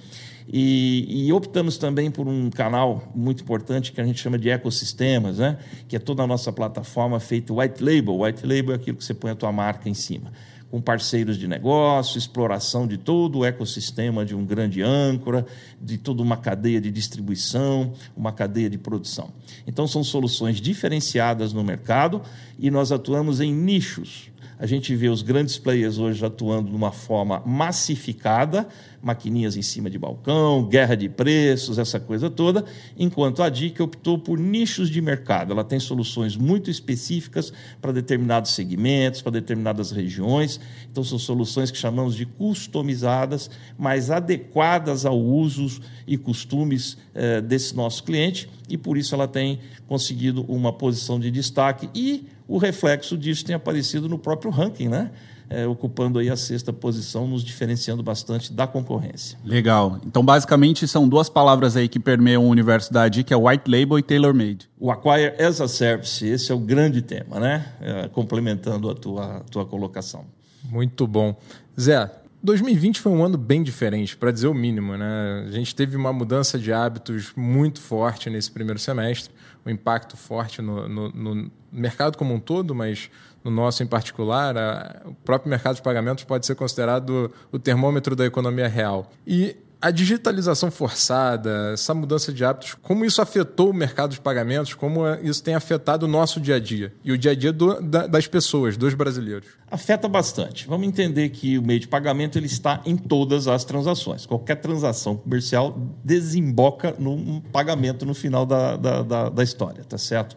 E, 0.50 1.26
e, 1.26 1.32
optamos 1.32 1.76
também 1.76 2.10
por 2.10 2.26
um 2.26 2.48
canal 2.48 3.12
muito 3.14 3.42
importante 3.42 3.92
que 3.92 4.00
a 4.00 4.04
gente 4.04 4.18
chama 4.18 4.38
de 4.38 4.48
ecossistemas, 4.48 5.38
né? 5.38 5.58
que 5.86 5.94
é 5.94 5.98
toda 5.98 6.22
a 6.22 6.26
nossa 6.26 6.50
plataforma 6.50 7.20
feita 7.20 7.52
white 7.52 7.84
label. 7.84 8.20
White 8.20 8.46
label 8.46 8.72
é 8.72 8.76
aquilo 8.76 8.96
que 8.96 9.04
você 9.04 9.12
põe 9.12 9.30
a 9.30 9.34
tua 9.34 9.52
marca 9.52 9.88
em 9.88 9.94
cima 9.94 10.32
com 10.70 10.80
parceiros 10.80 11.38
de 11.38 11.48
negócio, 11.48 12.18
exploração 12.18 12.86
de 12.86 12.98
todo 12.98 13.38
o 13.38 13.44
ecossistema 13.44 14.24
de 14.24 14.34
um 14.34 14.44
grande 14.44 14.82
âncora, 14.82 15.46
de 15.80 15.96
toda 15.96 16.22
uma 16.22 16.36
cadeia 16.36 16.80
de 16.80 16.90
distribuição, 16.90 17.94
uma 18.16 18.32
cadeia 18.32 18.68
de 18.68 18.76
produção. 18.76 19.30
Então, 19.66 19.86
são 19.86 20.04
soluções 20.04 20.60
diferenciadas 20.60 21.52
no 21.52 21.64
mercado 21.64 22.20
e 22.58 22.70
nós 22.70 22.92
atuamos 22.92 23.40
em 23.40 23.52
nichos. 23.52 24.30
A 24.58 24.66
gente 24.66 24.94
vê 24.96 25.08
os 25.08 25.22
grandes 25.22 25.56
players 25.56 25.98
hoje 25.98 26.24
atuando 26.24 26.70
de 26.70 26.76
uma 26.76 26.90
forma 26.90 27.40
massificada, 27.46 28.66
maquininhas 29.00 29.56
em 29.56 29.62
cima 29.62 29.88
de 29.88 29.96
balcão, 29.96 30.64
guerra 30.64 30.96
de 30.96 31.08
preços, 31.08 31.78
essa 31.78 32.00
coisa 32.00 32.28
toda, 32.28 32.64
enquanto 32.98 33.40
a 33.40 33.48
DIC 33.48 33.80
optou 33.80 34.18
por 34.18 34.36
nichos 34.36 34.90
de 34.90 35.00
mercado. 35.00 35.52
Ela 35.52 35.62
tem 35.62 35.78
soluções 35.78 36.36
muito 36.36 36.70
específicas 36.70 37.52
para 37.80 37.92
determinados 37.92 38.50
segmentos, 38.50 39.22
para 39.22 39.30
determinadas 39.30 39.92
regiões. 39.92 40.58
Então, 40.90 41.04
são 41.04 41.20
soluções 41.20 41.70
que 41.70 41.78
chamamos 41.78 42.16
de 42.16 42.26
customizadas, 42.26 43.48
mas 43.78 44.10
adequadas 44.10 45.06
ao 45.06 45.18
uso 45.18 45.80
e 46.04 46.18
costumes 46.18 46.98
eh, 47.14 47.40
desse 47.40 47.76
nosso 47.76 48.02
cliente, 48.02 48.48
e 48.68 48.76
por 48.76 48.98
isso 48.98 49.14
ela 49.14 49.28
tem 49.28 49.60
conseguido 49.86 50.44
uma 50.48 50.72
posição 50.72 51.20
de 51.20 51.30
destaque 51.30 51.88
e 51.94 52.26
o 52.48 52.58
reflexo 52.58 53.16
disso 53.16 53.44
tem 53.44 53.54
aparecido 53.54 54.08
no 54.08 54.18
próprio 54.18 54.50
ranking, 54.50 54.88
né? 54.88 55.12
é, 55.50 55.66
ocupando 55.66 56.18
aí 56.18 56.28
a 56.28 56.36
sexta 56.36 56.72
posição, 56.72 57.26
nos 57.26 57.42
diferenciando 57.42 58.02
bastante 58.02 58.52
da 58.52 58.66
concorrência. 58.66 59.38
Legal. 59.44 59.98
Então, 60.06 60.24
basicamente, 60.24 60.86
são 60.86 61.08
duas 61.08 61.28
palavras 61.28 61.76
aí 61.76 61.88
que 61.88 61.98
permeiam 61.98 62.44
o 62.44 62.48
universo 62.48 62.92
da 62.92 63.04
ADI, 63.04 63.24
que 63.24 63.32
é 63.32 63.36
white 63.36 63.70
label 63.70 63.98
e 63.98 64.02
tailor-made. 64.02 64.68
O 64.78 64.90
Acquire 64.90 65.42
as 65.42 65.60
a 65.60 65.68
Service, 65.68 66.26
esse 66.26 66.52
é 66.52 66.54
o 66.54 66.58
grande 66.58 67.00
tema, 67.02 67.40
né? 67.40 67.66
É, 67.80 68.08
complementando 68.08 68.90
a 68.90 68.94
tua, 68.94 69.36
a 69.38 69.40
tua 69.40 69.64
colocação. 69.64 70.26
Muito 70.64 71.06
bom. 71.06 71.34
Zé, 71.80 72.10
2020 72.42 73.00
foi 73.00 73.12
um 73.12 73.24
ano 73.24 73.38
bem 73.38 73.62
diferente, 73.62 74.16
para 74.16 74.30
dizer 74.30 74.48
o 74.48 74.54
mínimo. 74.54 74.96
Né? 74.96 75.46
A 75.48 75.50
gente 75.50 75.74
teve 75.74 75.96
uma 75.96 76.12
mudança 76.12 76.58
de 76.58 76.72
hábitos 76.72 77.32
muito 77.34 77.80
forte 77.80 78.28
nesse 78.28 78.50
primeiro 78.50 78.78
semestre, 78.78 79.32
um 79.64 79.70
impacto 79.70 80.16
forte 80.16 80.62
no, 80.62 80.88
no, 80.88 81.08
no 81.10 81.50
mercado 81.70 82.16
como 82.16 82.34
um 82.34 82.40
todo, 82.40 82.74
mas 82.74 83.10
no 83.44 83.50
nosso 83.50 83.82
em 83.82 83.86
particular, 83.86 84.56
a, 84.56 85.02
o 85.04 85.14
próprio 85.14 85.50
mercado 85.50 85.76
de 85.76 85.82
pagamentos 85.82 86.24
pode 86.24 86.46
ser 86.46 86.54
considerado 86.54 87.32
o 87.52 87.58
termômetro 87.58 88.16
da 88.16 88.24
economia 88.26 88.68
real. 88.68 89.10
E 89.26 89.56
a 89.80 89.90
digitalização 89.90 90.70
forçada, 90.70 91.70
essa 91.72 91.94
mudança 91.94 92.32
de 92.32 92.44
hábitos, 92.44 92.74
como 92.82 93.04
isso 93.04 93.22
afetou 93.22 93.70
o 93.70 93.74
mercado 93.74 94.10
de 94.10 94.20
pagamentos, 94.20 94.74
como 94.74 95.06
isso 95.22 95.42
tem 95.42 95.54
afetado 95.54 96.06
o 96.06 96.08
nosso 96.08 96.40
dia 96.40 96.56
a 96.56 96.60
dia 96.60 96.92
e 97.04 97.12
o 97.12 97.18
dia 97.18 97.30
a 97.30 97.34
dia 97.34 97.52
do, 97.52 97.80
da, 97.80 98.06
das 98.06 98.26
pessoas, 98.26 98.76
dos 98.76 98.94
brasileiros? 98.94 99.48
Afeta 99.70 100.08
bastante. 100.08 100.66
Vamos 100.66 100.86
entender 100.86 101.28
que 101.28 101.58
o 101.58 101.62
meio 101.62 101.78
de 101.78 101.86
pagamento 101.86 102.36
ele 102.36 102.46
está 102.46 102.80
em 102.84 102.96
todas 102.96 103.46
as 103.46 103.64
transações. 103.64 104.26
Qualquer 104.26 104.56
transação 104.56 105.16
comercial 105.16 105.78
desemboca 106.02 106.94
num 106.98 107.40
pagamento 107.52 108.04
no 108.04 108.14
final 108.14 108.44
da, 108.44 108.76
da, 108.76 109.02
da, 109.02 109.28
da 109.28 109.42
história, 109.44 109.84
tá 109.84 109.98
certo? 109.98 110.36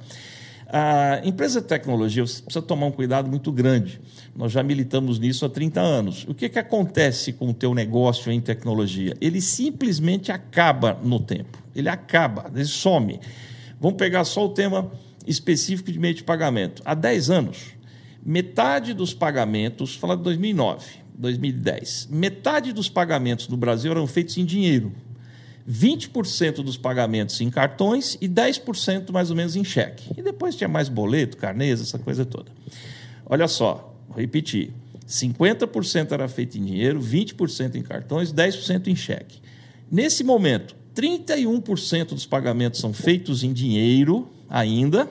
A 0.73 1.19
empresa 1.25 1.59
de 1.59 1.67
tecnologia 1.67 2.23
precisa 2.23 2.61
tomar 2.61 2.85
um 2.85 2.91
cuidado 2.91 3.29
muito 3.29 3.51
grande. 3.51 3.99
Nós 4.33 4.53
já 4.53 4.63
militamos 4.63 5.19
nisso 5.19 5.45
há 5.45 5.49
30 5.49 5.81
anos. 5.81 6.25
O 6.29 6.33
que, 6.33 6.47
que 6.47 6.57
acontece 6.57 7.33
com 7.33 7.49
o 7.49 7.53
teu 7.53 7.75
negócio 7.75 8.31
em 8.31 8.39
tecnologia? 8.39 9.13
Ele 9.19 9.41
simplesmente 9.41 10.31
acaba 10.31 10.97
no 11.03 11.19
tempo. 11.19 11.61
Ele 11.75 11.89
acaba, 11.89 12.49
ele 12.55 12.63
some. 12.63 13.19
Vamos 13.81 13.97
pegar 13.97 14.23
só 14.23 14.45
o 14.45 14.49
tema 14.49 14.89
específico 15.27 15.91
de 15.91 15.99
meio 15.99 16.13
de 16.13 16.23
pagamento. 16.23 16.81
Há 16.85 16.93
10 16.93 17.29
anos, 17.29 17.57
metade 18.25 18.93
dos 18.93 19.13
pagamentos, 19.13 19.93
falar 19.95 20.15
de 20.15 20.23
2009, 20.23 20.85
2010, 21.15 22.07
metade 22.09 22.71
dos 22.71 22.87
pagamentos 22.87 23.49
no 23.49 23.57
Brasil 23.57 23.91
eram 23.91 24.07
feitos 24.07 24.37
em 24.37 24.45
dinheiro. 24.45 24.93
20% 25.69 26.63
dos 26.63 26.77
pagamentos 26.77 27.39
em 27.41 27.49
cartões 27.49 28.17
e 28.19 28.27
10% 28.27 29.11
mais 29.11 29.29
ou 29.29 29.35
menos 29.35 29.55
em 29.55 29.63
cheque. 29.63 30.11
E 30.17 30.21
depois 30.21 30.55
tinha 30.55 30.67
mais 30.67 30.89
boleto, 30.89 31.37
carnês, 31.37 31.81
essa 31.81 31.99
coisa 31.99 32.25
toda. 32.25 32.51
Olha 33.25 33.47
só, 33.47 33.93
vou 34.07 34.17
repetir. 34.17 34.73
50% 35.07 36.11
era 36.11 36.27
feito 36.27 36.57
em 36.57 36.63
dinheiro, 36.63 37.01
20% 37.01 37.75
em 37.75 37.81
cartões, 37.81 38.31
10% 38.31 38.87
em 38.87 38.95
cheque. 38.95 39.39
Nesse 39.89 40.23
momento, 40.23 40.75
31% 40.95 42.09
dos 42.09 42.25
pagamentos 42.25 42.79
são 42.79 42.93
feitos 42.93 43.43
em 43.43 43.51
dinheiro 43.51 44.29
ainda, 44.49 45.09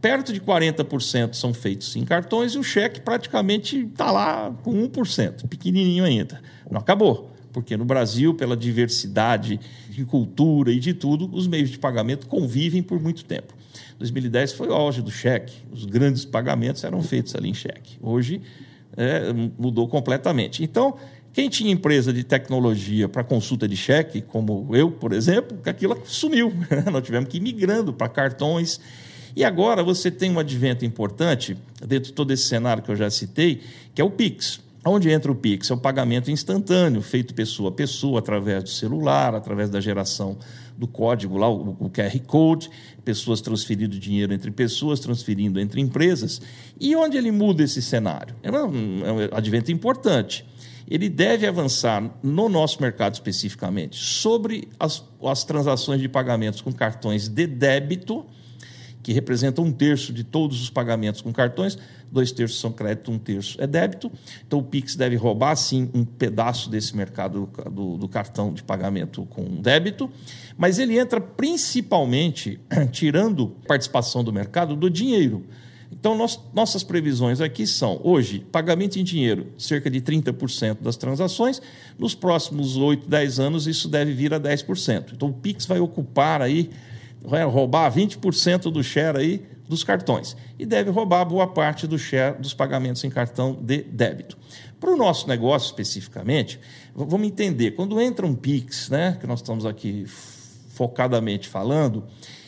perto 0.00 0.32
de 0.32 0.40
40% 0.40 1.34
são 1.34 1.54
feitos 1.54 1.94
em 1.96 2.04
cartões 2.04 2.54
e 2.54 2.58
o 2.58 2.62
cheque 2.62 3.00
praticamente 3.00 3.78
está 3.78 4.10
lá 4.10 4.52
com 4.62 4.72
1%, 4.88 5.48
pequenininho 5.48 6.04
ainda. 6.04 6.40
Não 6.70 6.80
acabou 6.80 7.31
porque 7.52 7.76
no 7.76 7.84
Brasil, 7.84 8.34
pela 8.34 8.56
diversidade 8.56 9.60
de 9.90 10.04
cultura 10.04 10.72
e 10.72 10.80
de 10.80 10.94
tudo, 10.94 11.28
os 11.32 11.46
meios 11.46 11.70
de 11.70 11.78
pagamento 11.78 12.26
convivem 12.26 12.82
por 12.82 13.00
muito 13.00 13.24
tempo. 13.24 13.54
2010 13.98 14.52
foi 14.52 14.68
o 14.68 14.72
auge 14.72 15.02
do 15.02 15.10
cheque, 15.10 15.54
os 15.70 15.84
grandes 15.84 16.24
pagamentos 16.24 16.82
eram 16.84 17.02
feitos 17.02 17.34
ali 17.34 17.50
em 17.50 17.54
cheque. 17.54 17.98
Hoje 18.00 18.40
é, 18.96 19.32
mudou 19.58 19.86
completamente. 19.88 20.62
Então, 20.62 20.96
quem 21.32 21.48
tinha 21.48 21.72
empresa 21.72 22.12
de 22.12 22.24
tecnologia 22.24 23.08
para 23.08 23.24
consulta 23.24 23.66
de 23.66 23.76
cheque, 23.76 24.20
como 24.20 24.68
eu, 24.72 24.90
por 24.90 25.12
exemplo, 25.12 25.58
aquilo 25.64 25.96
sumiu. 26.04 26.52
Nós 26.92 27.02
tivemos 27.02 27.28
que 27.28 27.38
ir 27.38 27.40
migrando 27.40 27.92
para 27.92 28.08
cartões. 28.08 28.80
E 29.34 29.42
agora 29.44 29.82
você 29.82 30.10
tem 30.10 30.30
um 30.30 30.38
advento 30.38 30.84
importante, 30.84 31.56
dentro 31.86 32.10
de 32.10 32.12
todo 32.12 32.32
esse 32.32 32.42
cenário 32.42 32.82
que 32.82 32.90
eu 32.90 32.96
já 32.96 33.08
citei, 33.08 33.62
que 33.94 34.02
é 34.02 34.04
o 34.04 34.10
Pix. 34.10 34.60
Onde 34.84 35.10
entra 35.10 35.30
o 35.30 35.34
Pix? 35.34 35.70
É 35.70 35.74
o 35.74 35.78
pagamento 35.78 36.30
instantâneo, 36.30 37.00
feito 37.02 37.34
pessoa 37.34 37.68
a 37.68 37.72
pessoa, 37.72 38.18
através 38.18 38.64
do 38.64 38.68
celular, 38.68 39.32
através 39.32 39.70
da 39.70 39.80
geração 39.80 40.36
do 40.76 40.88
código 40.88 41.36
lá, 41.36 41.48
o, 41.48 41.88
QR 41.88 42.18
Code, 42.26 42.68
pessoas 43.04 43.40
transferindo 43.40 43.96
dinheiro 43.96 44.34
entre 44.34 44.50
pessoas, 44.50 44.98
transferindo 44.98 45.60
entre 45.60 45.80
empresas. 45.80 46.42
E 46.80 46.96
onde 46.96 47.16
ele 47.16 47.30
muda 47.30 47.62
esse 47.62 47.80
cenário? 47.80 48.34
É 48.42 48.50
um, 48.50 49.06
é 49.06 49.12
um 49.12 49.18
advento 49.36 49.70
importante. 49.70 50.44
Ele 50.90 51.08
deve 51.08 51.46
avançar 51.46 52.18
no 52.20 52.48
nosso 52.48 52.82
mercado 52.82 53.14
especificamente 53.14 53.96
sobre 53.96 54.68
as, 54.80 55.04
as 55.24 55.44
transações 55.44 56.00
de 56.00 56.08
pagamentos 56.08 56.60
com 56.60 56.72
cartões 56.72 57.28
de 57.28 57.46
débito 57.46 58.26
que 59.02 59.12
representa 59.12 59.60
um 59.60 59.72
terço 59.72 60.12
de 60.12 60.22
todos 60.22 60.62
os 60.62 60.70
pagamentos 60.70 61.20
com 61.20 61.32
cartões, 61.32 61.76
dois 62.10 62.30
terços 62.30 62.60
são 62.60 62.70
crédito, 62.70 63.10
um 63.10 63.18
terço 63.18 63.60
é 63.60 63.66
débito. 63.66 64.10
Então 64.46 64.58
o 64.58 64.62
Pix 64.62 64.94
deve 64.94 65.16
roubar, 65.16 65.56
sim, 65.56 65.90
um 65.92 66.04
pedaço 66.04 66.70
desse 66.70 66.96
mercado 66.96 67.48
do, 67.70 67.96
do 67.96 68.08
cartão 68.08 68.52
de 68.52 68.62
pagamento 68.62 69.26
com 69.26 69.44
débito, 69.60 70.10
mas 70.56 70.78
ele 70.78 70.98
entra 70.98 71.20
principalmente 71.20 72.60
tirando 72.92 73.48
participação 73.66 74.22
do 74.22 74.32
mercado 74.32 74.76
do 74.76 74.88
dinheiro. 74.88 75.44
Então, 75.92 76.16
nós, 76.16 76.40
nossas 76.54 76.82
previsões 76.82 77.40
aqui 77.40 77.66
são, 77.66 78.00
hoje, 78.02 78.44
pagamento 78.50 78.98
em 78.98 79.04
dinheiro, 79.04 79.52
cerca 79.58 79.90
de 79.90 80.00
30% 80.00 80.78
das 80.80 80.96
transações. 80.96 81.60
Nos 81.98 82.14
próximos 82.14 82.78
8, 82.78 83.06
10 83.06 83.38
anos, 83.38 83.66
isso 83.66 83.88
deve 83.88 84.14
vir 84.14 84.32
a 84.32 84.40
10%. 84.40 85.12
Então, 85.12 85.28
o 85.28 85.32
Pix 85.32 85.66
vai 85.66 85.80
ocupar 85.80 86.40
aí 86.40 86.70
vai 87.24 87.44
roubar 87.44 87.92
20% 87.92 88.70
do 88.70 88.82
share 88.82 89.18
aí 89.18 89.46
dos 89.68 89.84
cartões. 89.84 90.36
E 90.58 90.66
deve 90.66 90.90
roubar 90.90 91.24
boa 91.24 91.46
parte 91.46 91.86
do 91.86 91.98
share 91.98 92.38
dos 92.38 92.52
pagamentos 92.52 93.02
em 93.04 93.10
cartão 93.10 93.58
de 93.60 93.82
débito. 93.82 94.36
Para 94.78 94.90
o 94.90 94.96
nosso 94.96 95.28
negócio 95.28 95.66
especificamente, 95.66 96.58
vamos 96.94 97.26
entender, 97.26 97.72
quando 97.72 98.00
entra 98.00 98.26
um 98.26 98.34
Pix, 98.34 98.90
né, 98.90 99.16
que 99.20 99.26
nós 99.26 99.38
estamos 99.40 99.64
aqui 99.64 100.04
focadamente 100.68 101.48
falando, 101.48 102.04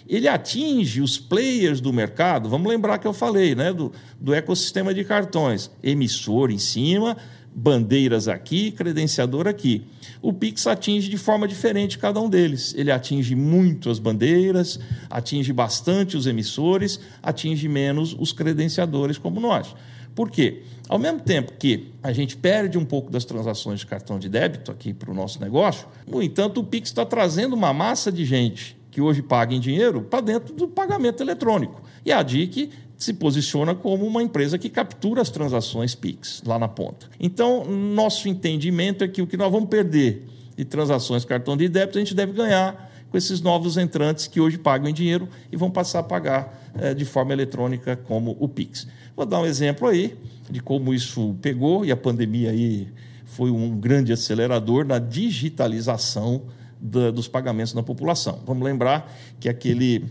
ele 0.09 0.29
atinge 0.29 1.01
os 1.01 1.17
players 1.17 1.81
do 1.81 1.93
mercado, 1.93 2.49
vamos 2.49 2.69
lembrar 2.69 2.99
que 2.99 3.07
eu 3.07 3.13
falei, 3.13 3.55
né, 3.55 3.73
do, 3.73 3.93
do 4.21 4.35
ecossistema 4.35 4.93
de 4.93 5.05
cartões, 5.05 5.71
emissor 5.83 6.51
em 6.51 6.59
cima, 6.59 7.17
bandeiras 7.55 8.27
aqui, 8.27 8.73
credenciador 8.73 9.47
aqui. 9.47 9.87
O 10.21 10.33
Pix 10.33 10.67
atinge 10.67 11.09
de 11.09 11.17
forma 11.17 11.47
diferente 11.47 11.99
cada 11.99 12.21
um 12.21 12.29
deles. 12.29 12.75
Ele 12.77 12.91
atinge 12.91 13.35
muito 13.37 13.89
as 13.91 13.99
bandeiras, 13.99 14.81
atinge 15.09 15.53
bastante 15.53 16.17
os 16.17 16.27
emissores, 16.27 16.99
atinge 17.23 17.69
menos 17.69 18.17
os 18.19 18.33
credenciadores 18.33 19.19
como 19.19 19.41
nós. 19.41 19.75
Por 20.15 20.31
quê? 20.31 20.63
Ao 20.89 20.99
mesmo 20.99 21.21
tempo 21.21 21.53
que 21.59 21.93
a 22.03 22.13
gente 22.13 22.37
perde 22.37 22.77
um 22.79 22.85
pouco 22.85 23.11
das 23.11 23.25
transações 23.25 23.81
de 23.81 23.87
cartão 23.87 24.19
de 24.19 24.29
débito 24.29 24.71
aqui 24.71 24.93
para 24.93 25.11
o 25.11 25.15
nosso 25.15 25.41
negócio, 25.41 25.89
no 26.07 26.23
entanto, 26.23 26.61
o 26.61 26.65
Pix 26.65 26.91
está 26.91 27.05
trazendo 27.05 27.55
uma 27.55 27.73
massa 27.73 28.13
de 28.13 28.25
gente 28.25 28.77
que 28.91 29.01
hoje 29.01 29.23
paga 29.23 29.53
em 29.53 29.59
dinheiro 29.59 30.03
para 30.03 30.21
dentro 30.21 30.55
do 30.55 30.69
pagamento 30.69 31.21
eletrônico. 31.21 31.83
E 32.05 32.13
a 32.13 32.23
DIC 32.23 32.71
se 33.05 33.13
posiciona 33.13 33.75
como 33.75 34.07
uma 34.07 34.23
empresa 34.23 34.59
que 34.59 34.71
captura 34.71 35.21
as 35.21 35.31
transações 35.31 35.95
PIX 35.95 36.43
lá 36.47 36.59
na 36.59 36.69
ponta. 36.69 37.07
Então, 37.21 37.65
nosso 37.65 38.29
entendimento 38.29 39.05
é 39.05 39.09
que 39.09 39.21
o 39.21 39.27
que 39.27 39.37
nós 39.37 39.53
vamos 39.53 39.69
perder 39.69 40.27
de 40.57 40.65
transações 40.65 41.25
cartão 41.25 41.57
de 41.57 41.69
débito, 41.69 41.99
a 41.99 42.01
gente 42.01 42.15
deve 42.15 42.33
ganhar 42.33 42.93
com 43.11 43.19
esses 43.19 43.41
novos 43.41 43.77
entrantes 43.77 44.27
que 44.27 44.41
hoje 44.41 44.57
pagam 44.57 44.89
em 44.89 44.95
dinheiro 44.95 45.29
e 45.53 45.57
vão 45.57 45.71
passar 45.71 46.01
a 46.01 46.03
pagar 46.03 46.73
é, 46.81 46.95
de 46.95 47.05
forma 47.05 47.33
eletrônica 47.33 47.97
como 47.97 48.37
o 48.41 48.49
Pix. 48.49 48.87
Vou 49.15 49.27
dar 49.27 49.41
um 49.41 49.47
exemplo 49.47 49.87
aí 49.87 50.17
de 50.51 50.61
como 50.61 50.95
isso 50.95 51.37
pegou 51.43 51.85
e 51.85 51.93
a 51.93 51.97
pandemia 51.97 52.51
aí 52.51 52.89
foi 53.25 53.51
um 53.51 53.79
grande 53.79 54.13
acelerador 54.13 54.85
na 54.85 54.99
digitalização 54.99 56.43
da, 56.81 57.11
dos 57.11 57.29
pagamentos 57.29 57.75
na 57.75 57.83
população. 57.83 58.41
Vamos 58.47 58.65
lembrar 58.65 59.13
que 59.39 59.49
aquele 59.49 60.05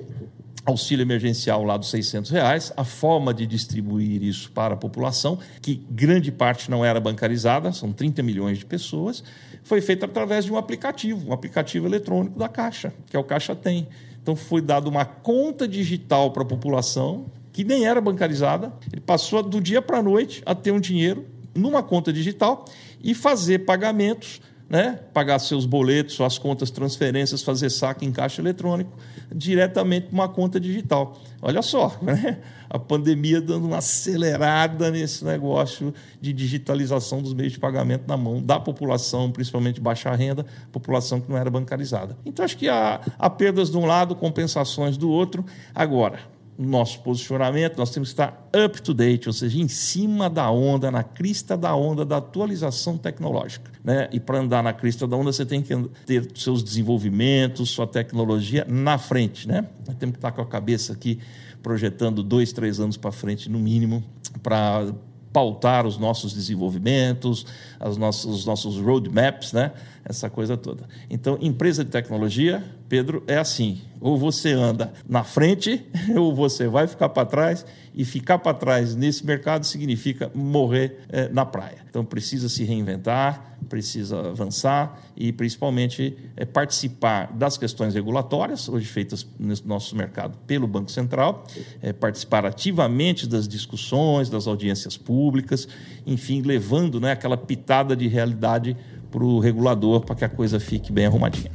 auxílio 0.65 1.03
emergencial 1.03 1.63
lá 1.63 1.75
dos 1.75 1.89
600 1.89 2.31
reais, 2.31 2.73
a 2.77 2.83
forma 2.83 3.33
de 3.33 3.45
distribuir 3.45 4.23
isso 4.23 4.51
para 4.51 4.73
a 4.73 4.77
população, 4.77 5.37
que 5.61 5.75
grande 5.89 6.31
parte 6.31 6.71
não 6.71 6.85
era 6.85 6.99
bancarizada, 6.99 7.71
são 7.73 7.91
30 7.91 8.23
milhões 8.23 8.57
de 8.59 8.65
pessoas, 8.65 9.23
foi 9.63 9.81
feita 9.81 10.05
através 10.05 10.45
de 10.45 10.51
um 10.51 10.57
aplicativo, 10.57 11.29
um 11.29 11.33
aplicativo 11.33 11.87
eletrônico 11.87 12.39
da 12.39 12.47
Caixa, 12.47 12.93
que 13.09 13.15
é 13.15 13.19
o 13.19 13.23
Caixa 13.23 13.55
Tem. 13.55 13.87
Então 14.21 14.35
foi 14.35 14.61
dado 14.61 14.87
uma 14.87 15.05
conta 15.05 15.67
digital 15.67 16.31
para 16.31 16.43
a 16.43 16.45
população, 16.45 17.25
que 17.51 17.63
nem 17.63 17.85
era 17.85 17.99
bancarizada, 17.99 18.71
ele 18.91 19.01
passou 19.01 19.43
do 19.43 19.59
dia 19.61 19.81
para 19.81 19.99
a 19.99 20.03
noite 20.03 20.41
a 20.45 20.55
ter 20.55 20.71
um 20.71 20.79
dinheiro 20.79 21.25
numa 21.53 21.83
conta 21.83 22.11
digital 22.11 22.65
e 23.03 23.13
fazer 23.13 23.59
pagamentos 23.59 24.41
né? 24.69 24.99
pagar 25.13 25.37
seus 25.37 25.67
boletos, 25.67 26.15
suas 26.15 26.39
contas, 26.39 26.71
transferências, 26.71 27.43
fazer 27.43 27.69
saque 27.69 28.05
em 28.05 28.11
caixa 28.11 28.41
eletrônico 28.41 28.91
diretamente 29.33 30.07
para 30.07 30.13
uma 30.13 30.29
conta 30.29 30.59
digital. 30.59 31.17
Olha 31.41 31.61
só, 31.61 31.97
né? 32.01 32.39
a 32.69 32.79
pandemia 32.79 33.39
dando 33.39 33.67
uma 33.67 33.77
acelerada 33.77 34.89
nesse 34.89 35.23
negócio 35.23 35.93
de 36.19 36.33
digitalização 36.33 37.21
dos 37.21 37.33
meios 37.33 37.53
de 37.53 37.59
pagamento 37.59 38.05
na 38.07 38.17
mão 38.17 38.41
da 38.41 38.59
população, 38.59 39.31
principalmente 39.31 39.79
baixa 39.79 40.11
renda, 40.15 40.43
população 40.71 41.21
que 41.21 41.29
não 41.29 41.37
era 41.37 41.51
bancarizada. 41.51 42.17
Então, 42.25 42.43
acho 42.43 42.57
que 42.57 42.67
há, 42.67 42.99
há 43.19 43.29
perdas 43.29 43.69
de 43.69 43.77
um 43.77 43.85
lado, 43.85 44.15
compensações 44.15 44.97
do 44.97 45.07
outro. 45.07 45.45
Agora, 45.75 46.19
nosso 46.63 46.99
posicionamento, 47.01 47.77
nós 47.77 47.91
temos 47.91 48.09
que 48.09 48.13
estar 48.13 48.49
up 48.65 48.81
to 48.81 48.93
date, 48.93 49.27
ou 49.27 49.33
seja, 49.33 49.59
em 49.59 49.67
cima 49.67 50.29
da 50.29 50.49
onda, 50.49 50.89
na 50.89 51.03
crista 51.03 51.55
da 51.57 51.75
onda 51.75 52.05
da 52.05 52.17
atualização 52.17 52.97
tecnológica. 52.97 53.71
Né? 53.83 54.09
E 54.11 54.19
para 54.19 54.39
andar 54.39 54.63
na 54.63 54.73
crista 54.73 55.07
da 55.07 55.15
onda, 55.15 55.31
você 55.31 55.45
tem 55.45 55.61
que 55.61 55.75
ter 56.05 56.31
seus 56.35 56.63
desenvolvimentos, 56.63 57.69
sua 57.69 57.87
tecnologia 57.87 58.65
na 58.67 58.97
frente. 58.97 59.47
Né? 59.47 59.65
Nós 59.87 59.95
temos 59.97 60.13
que 60.13 60.17
estar 60.19 60.31
com 60.31 60.41
a 60.41 60.45
cabeça 60.45 60.93
aqui 60.93 61.19
projetando 61.61 62.21
dois, 62.21 62.51
três 62.51 62.79
anos 62.79 62.97
para 62.97 63.11
frente, 63.11 63.49
no 63.49 63.59
mínimo, 63.59 64.03
para 64.41 64.93
pautar 65.33 65.87
os 65.87 65.97
nossos 65.97 66.33
desenvolvimentos, 66.33 67.45
os 67.83 67.97
nossos, 67.97 68.35
os 68.35 68.45
nossos 68.45 68.77
roadmaps, 68.77 69.51
né? 69.51 69.71
Essa 70.05 70.29
coisa 70.29 70.57
toda. 70.57 70.87
Então, 71.09 71.37
empresa 71.41 71.83
de 71.83 71.91
tecnologia, 71.91 72.63
Pedro, 72.89 73.23
é 73.27 73.37
assim: 73.37 73.81
ou 73.99 74.17
você 74.17 74.51
anda 74.51 74.93
na 75.07 75.23
frente, 75.23 75.85
ou 76.15 76.35
você 76.35 76.67
vai 76.67 76.87
ficar 76.87 77.09
para 77.09 77.25
trás, 77.25 77.65
e 77.95 78.03
ficar 78.03 78.39
para 78.39 78.53
trás 78.53 78.95
nesse 78.95 79.25
mercado 79.25 79.65
significa 79.65 80.31
morrer 80.33 80.99
é, 81.09 81.29
na 81.29 81.45
praia. 81.45 81.77
Então, 81.89 82.03
precisa 82.03 82.49
se 82.49 82.63
reinventar, 82.63 83.57
precisa 83.69 84.29
avançar 84.29 84.99
e, 85.15 85.31
principalmente, 85.31 86.17
é, 86.35 86.43
participar 86.43 87.31
das 87.33 87.57
questões 87.57 87.93
regulatórias, 87.93 88.67
hoje 88.67 88.87
feitas 88.87 89.25
no 89.39 89.53
nosso 89.65 89.95
mercado 89.95 90.37
pelo 90.47 90.67
Banco 90.67 90.91
Central, 90.91 91.45
é, 91.81 91.93
participar 91.93 92.45
ativamente 92.45 93.27
das 93.27 93.47
discussões, 93.47 94.29
das 94.29 94.47
audiências 94.47 94.97
públicas, 94.97 95.67
enfim, 96.05 96.41
levando 96.41 96.99
né, 96.99 97.11
aquela 97.11 97.37
pitada 97.37 97.95
de 97.95 98.07
realidade 98.07 98.75
para 99.13 99.23
o 99.23 99.39
regulador 99.39 100.01
para 100.01 100.15
que 100.15 100.25
a 100.25 100.29
coisa 100.29 100.59
fique 100.59 100.91
bem 100.91 101.05
arrumadinha. 101.05 101.51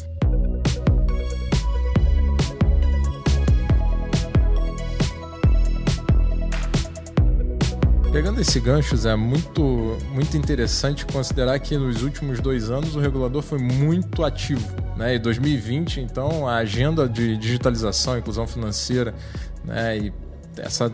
Pegando 8.13 8.41
esse 8.41 8.59
gancho, 8.59 8.97
Zé, 8.97 9.15
muito, 9.17 9.97
muito 10.13 10.37
interessante 10.37 11.05
considerar 11.05 11.59
que 11.59 11.77
nos 11.77 12.03
últimos 12.03 12.41
dois 12.41 12.71
anos 12.71 12.97
o 12.97 13.01
regulador 13.01 13.43
foi 13.43 13.59
muito 13.59 14.25
ativo. 14.25 14.67
Né? 14.97 15.17
Em 15.17 15.21
2020, 15.21 16.01
então, 16.01 16.49
a 16.49 16.57
agenda 16.57 17.09
de 17.09 17.37
digitalização, 17.37 18.19
inclusão 18.19 18.47
financeira 18.47 19.15
né? 19.65 19.99
e 19.99 20.13
essa 20.57 20.93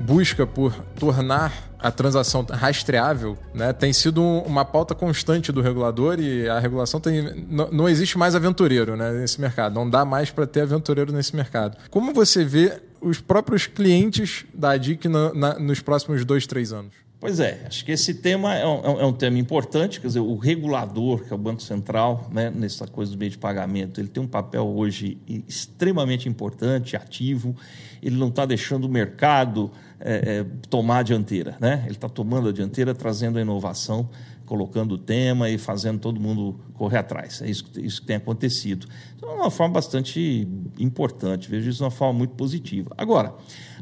busca 0.00 0.46
por 0.46 0.74
tornar 0.98 1.75
a 1.86 1.90
transação 1.92 2.44
rastreável 2.50 3.38
né, 3.54 3.72
tem 3.72 3.92
sido 3.92 4.20
uma 4.20 4.64
pauta 4.64 4.92
constante 4.94 5.52
do 5.52 5.60
regulador 5.60 6.18
e 6.18 6.48
a 6.48 6.58
regulação 6.58 6.98
tem. 7.00 7.46
Não, 7.48 7.70
não 7.70 7.88
existe 7.88 8.18
mais 8.18 8.34
aventureiro 8.34 8.96
né, 8.96 9.12
nesse 9.12 9.40
mercado, 9.40 9.74
não 9.74 9.88
dá 9.88 10.04
mais 10.04 10.30
para 10.30 10.46
ter 10.46 10.62
aventureiro 10.62 11.12
nesse 11.12 11.36
mercado. 11.36 11.76
Como 11.88 12.12
você 12.12 12.44
vê 12.44 12.80
os 13.00 13.20
próprios 13.20 13.66
clientes 13.66 14.44
da 14.52 14.70
ADIC 14.70 15.06
na, 15.08 15.32
na, 15.32 15.58
nos 15.60 15.80
próximos 15.80 16.24
dois, 16.24 16.44
três 16.46 16.72
anos? 16.72 17.05
Pois 17.26 17.40
é, 17.40 17.60
acho 17.66 17.84
que 17.84 17.90
esse 17.90 18.14
tema 18.14 18.54
é 18.54 18.64
um, 18.64 19.00
é 19.00 19.04
um, 19.04 19.12
tema 19.12 19.36
importante, 19.36 20.00
quer 20.00 20.06
dizer, 20.06 20.20
o 20.20 20.36
regulador, 20.36 21.24
que 21.24 21.32
é 21.32 21.34
o 21.34 21.38
Banco 21.38 21.60
Central, 21.60 22.30
né, 22.32 22.52
nessa 22.54 22.86
coisa 22.86 23.10
do 23.10 23.18
meio 23.18 23.32
de 23.32 23.36
pagamento, 23.36 24.00
ele 24.00 24.06
tem 24.06 24.22
um 24.22 24.28
papel 24.28 24.64
hoje 24.64 25.18
extremamente 25.48 26.28
importante, 26.28 26.94
ativo, 26.96 27.56
ele 28.00 28.14
não 28.14 28.28
está 28.28 28.46
deixando 28.46 28.84
o 28.84 28.88
mercado 28.88 29.72
é, 29.98 30.38
é, 30.38 30.46
tomar 30.70 30.98
a 30.98 31.02
dianteira, 31.02 31.56
né? 31.58 31.82
ele 31.86 31.96
está 31.96 32.08
tomando 32.08 32.48
a 32.48 32.52
dianteira, 32.52 32.94
trazendo 32.94 33.38
a 33.38 33.42
inovação, 33.42 34.08
colocando 34.44 34.92
o 34.92 34.98
tema 34.98 35.50
e 35.50 35.58
fazendo 35.58 35.98
todo 35.98 36.20
mundo 36.20 36.60
correr 36.74 36.98
atrás. 36.98 37.42
É 37.42 37.50
isso, 37.50 37.64
isso 37.76 38.02
que 38.02 38.06
tem 38.06 38.14
acontecido. 38.14 38.86
Então, 39.16 39.30
é 39.30 39.34
uma 39.34 39.50
forma 39.50 39.74
bastante 39.74 40.46
importante, 40.78 41.50
vejo 41.50 41.68
isso 41.68 41.78
de 41.78 41.84
uma 41.84 41.90
forma 41.90 42.16
muito 42.16 42.34
positiva. 42.34 42.92
Agora, 42.96 43.34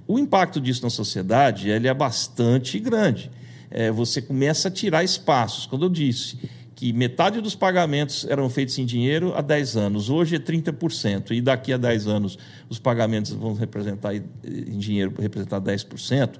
o 0.06 0.18
impacto 0.18 0.61
disso 0.61 0.82
na 0.82 0.90
sociedade 0.90 1.68
ele 1.68 1.88
é 1.88 1.94
bastante 1.94 2.78
grande. 2.78 3.30
É, 3.70 3.90
você 3.90 4.23
começa 4.23 4.68
a 4.68 4.70
tirar 4.70 5.02
espaços. 5.02 5.66
Quando 5.66 5.87
eu 5.87 5.88
disse 5.88 6.38
que 6.75 6.92
metade 6.92 7.40
dos 7.40 7.54
pagamentos 7.54 8.26
eram 8.28 8.49
feitos 8.50 8.78
em 8.78 8.84
dinheiro 8.84 9.33
há 9.35 9.40
10 9.40 9.76
anos, 9.76 10.11
hoje 10.11 10.37
é 10.37 10.38
30%, 10.38 11.31
e 11.31 11.40
daqui 11.40 11.72
a 11.72 11.76
10 11.76 12.07
anos 12.07 12.38
os 12.68 12.78
pagamentos 12.78 13.33
vão 13.33 13.55
representar 13.55 14.14
em 14.14 14.78
dinheiro 14.78 15.14
representar 15.18 15.61
10%. 15.61 16.38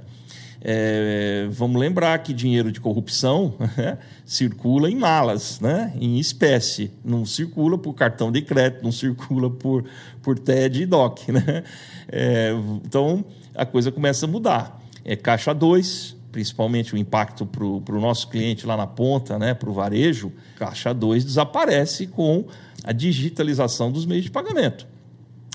É, 0.67 1.47
vamos 1.51 1.79
lembrar 1.79 2.19
que 2.21 2.33
dinheiro 2.33 2.73
de 2.73 2.81
corrupção 2.81 3.55
né, 3.77 3.99
circula 4.25 4.91
em 4.91 4.95
malas, 4.95 5.61
né, 5.61 5.93
em 6.01 6.19
espécie, 6.19 6.91
não 7.05 7.27
circula 7.27 7.77
por 7.77 7.93
cartão 7.93 8.33
de 8.33 8.41
crédito, 8.41 8.83
não 8.83 8.91
circula 8.91 9.51
por, 9.51 9.85
por 10.23 10.39
TED 10.39 10.83
e 10.83 10.87
DOC. 10.87 11.33
Né? 11.33 11.63
É, 12.09 12.53
então, 12.85 13.25
a 13.55 13.65
coisa 13.65 13.93
começa 13.93 14.27
a 14.27 14.29
mudar. 14.29 14.81
É 15.05 15.15
caixa 15.15 15.55
2, 15.55 16.17
principalmente 16.33 16.95
o 16.95 16.99
impacto 16.99 17.47
para 17.47 17.65
o 17.65 18.01
nosso 18.01 18.29
cliente 18.29 18.67
lá 18.67 18.77
na 18.77 18.87
ponta, 18.87 19.39
né, 19.39 19.55
para 19.55 19.71
o 19.71 19.73
varejo, 19.73 20.33
caixa 20.57 20.93
2 20.93 21.25
desaparece 21.25 22.07
com 22.07 22.47
a 22.83 22.93
digitalização 22.93 23.93
dos 23.93 24.05
meios 24.05 24.25
de 24.25 24.31
pagamento. 24.31 24.87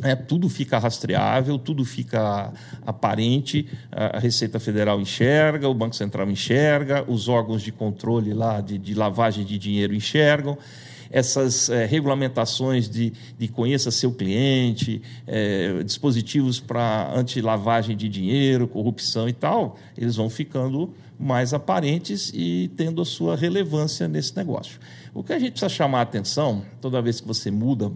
É, 0.01 0.15
tudo 0.15 0.47
fica 0.47 0.79
rastreável, 0.79 1.59
tudo 1.59 1.83
fica 1.83 2.53
aparente, 2.85 3.67
a 3.91 4.17
Receita 4.17 4.57
Federal 4.57 5.01
enxerga, 5.01 5.67
o 5.67 5.73
Banco 5.73 5.93
Central 5.93 6.29
enxerga, 6.29 7.03
os 7.05 7.27
órgãos 7.27 7.62
de 7.62 7.73
controle 7.73 8.33
lá 8.33 8.62
de, 8.62 8.77
de 8.77 8.93
lavagem 8.93 9.43
de 9.43 9.57
dinheiro 9.57 9.93
enxergam 9.93 10.57
essas 11.11 11.69
é, 11.69 11.85
regulamentações 11.85 12.89
de, 12.89 13.13
de 13.37 13.47
conheça 13.47 13.91
seu 13.91 14.11
cliente, 14.11 15.01
é, 15.25 15.83
dispositivos 15.83 16.59
para 16.59 17.11
anti-lavagem 17.15 17.95
de 17.97 18.07
dinheiro, 18.07 18.67
corrupção 18.67 19.27
e 19.27 19.33
tal, 19.33 19.77
eles 19.97 20.15
vão 20.15 20.29
ficando 20.29 20.93
mais 21.19 21.53
aparentes 21.53 22.31
e 22.33 22.71
tendo 22.77 23.01
a 23.01 23.05
sua 23.05 23.35
relevância 23.35 24.07
nesse 24.07 24.35
negócio. 24.37 24.79
O 25.13 25.23
que 25.23 25.33
a 25.33 25.39
gente 25.39 25.51
precisa 25.51 25.69
chamar 25.69 25.99
a 25.99 26.03
atenção, 26.03 26.63
toda 26.79 27.01
vez 27.01 27.19
que 27.19 27.27
você 27.27 27.51
muda 27.51 27.91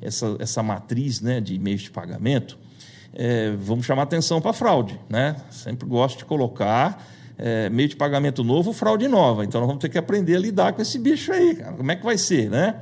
essa, 0.00 0.36
essa 0.40 0.62
matriz 0.62 1.20
né, 1.20 1.40
de 1.40 1.58
meios 1.58 1.82
de 1.82 1.90
pagamento, 1.90 2.58
é, 3.12 3.52
vamos 3.56 3.86
chamar 3.86 4.02
atenção 4.02 4.40
para 4.40 4.50
a 4.50 4.54
fraude. 4.54 4.98
Né? 5.08 5.36
Sempre 5.50 5.86
gosto 5.86 6.18
de 6.18 6.24
colocar 6.24 7.06
é, 7.36 7.68
meio 7.68 7.88
de 7.88 7.96
pagamento 7.96 8.44
novo, 8.44 8.72
fraude 8.72 9.08
nova. 9.08 9.44
Então 9.44 9.60
nós 9.60 9.68
vamos 9.68 9.80
ter 9.80 9.88
que 9.88 9.98
aprender 9.98 10.36
a 10.36 10.38
lidar 10.38 10.72
com 10.72 10.82
esse 10.82 10.98
bicho 10.98 11.32
aí, 11.32 11.56
cara. 11.56 11.72
Como 11.72 11.90
é 11.90 11.96
que 11.96 12.04
vai 12.04 12.18
ser, 12.18 12.50
né? 12.50 12.76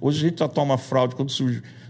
Hoje 0.00 0.24
a 0.24 0.28
gente 0.28 0.38
já 0.38 0.48
toma 0.48 0.78
fraude 0.78 1.14
quando 1.14 1.32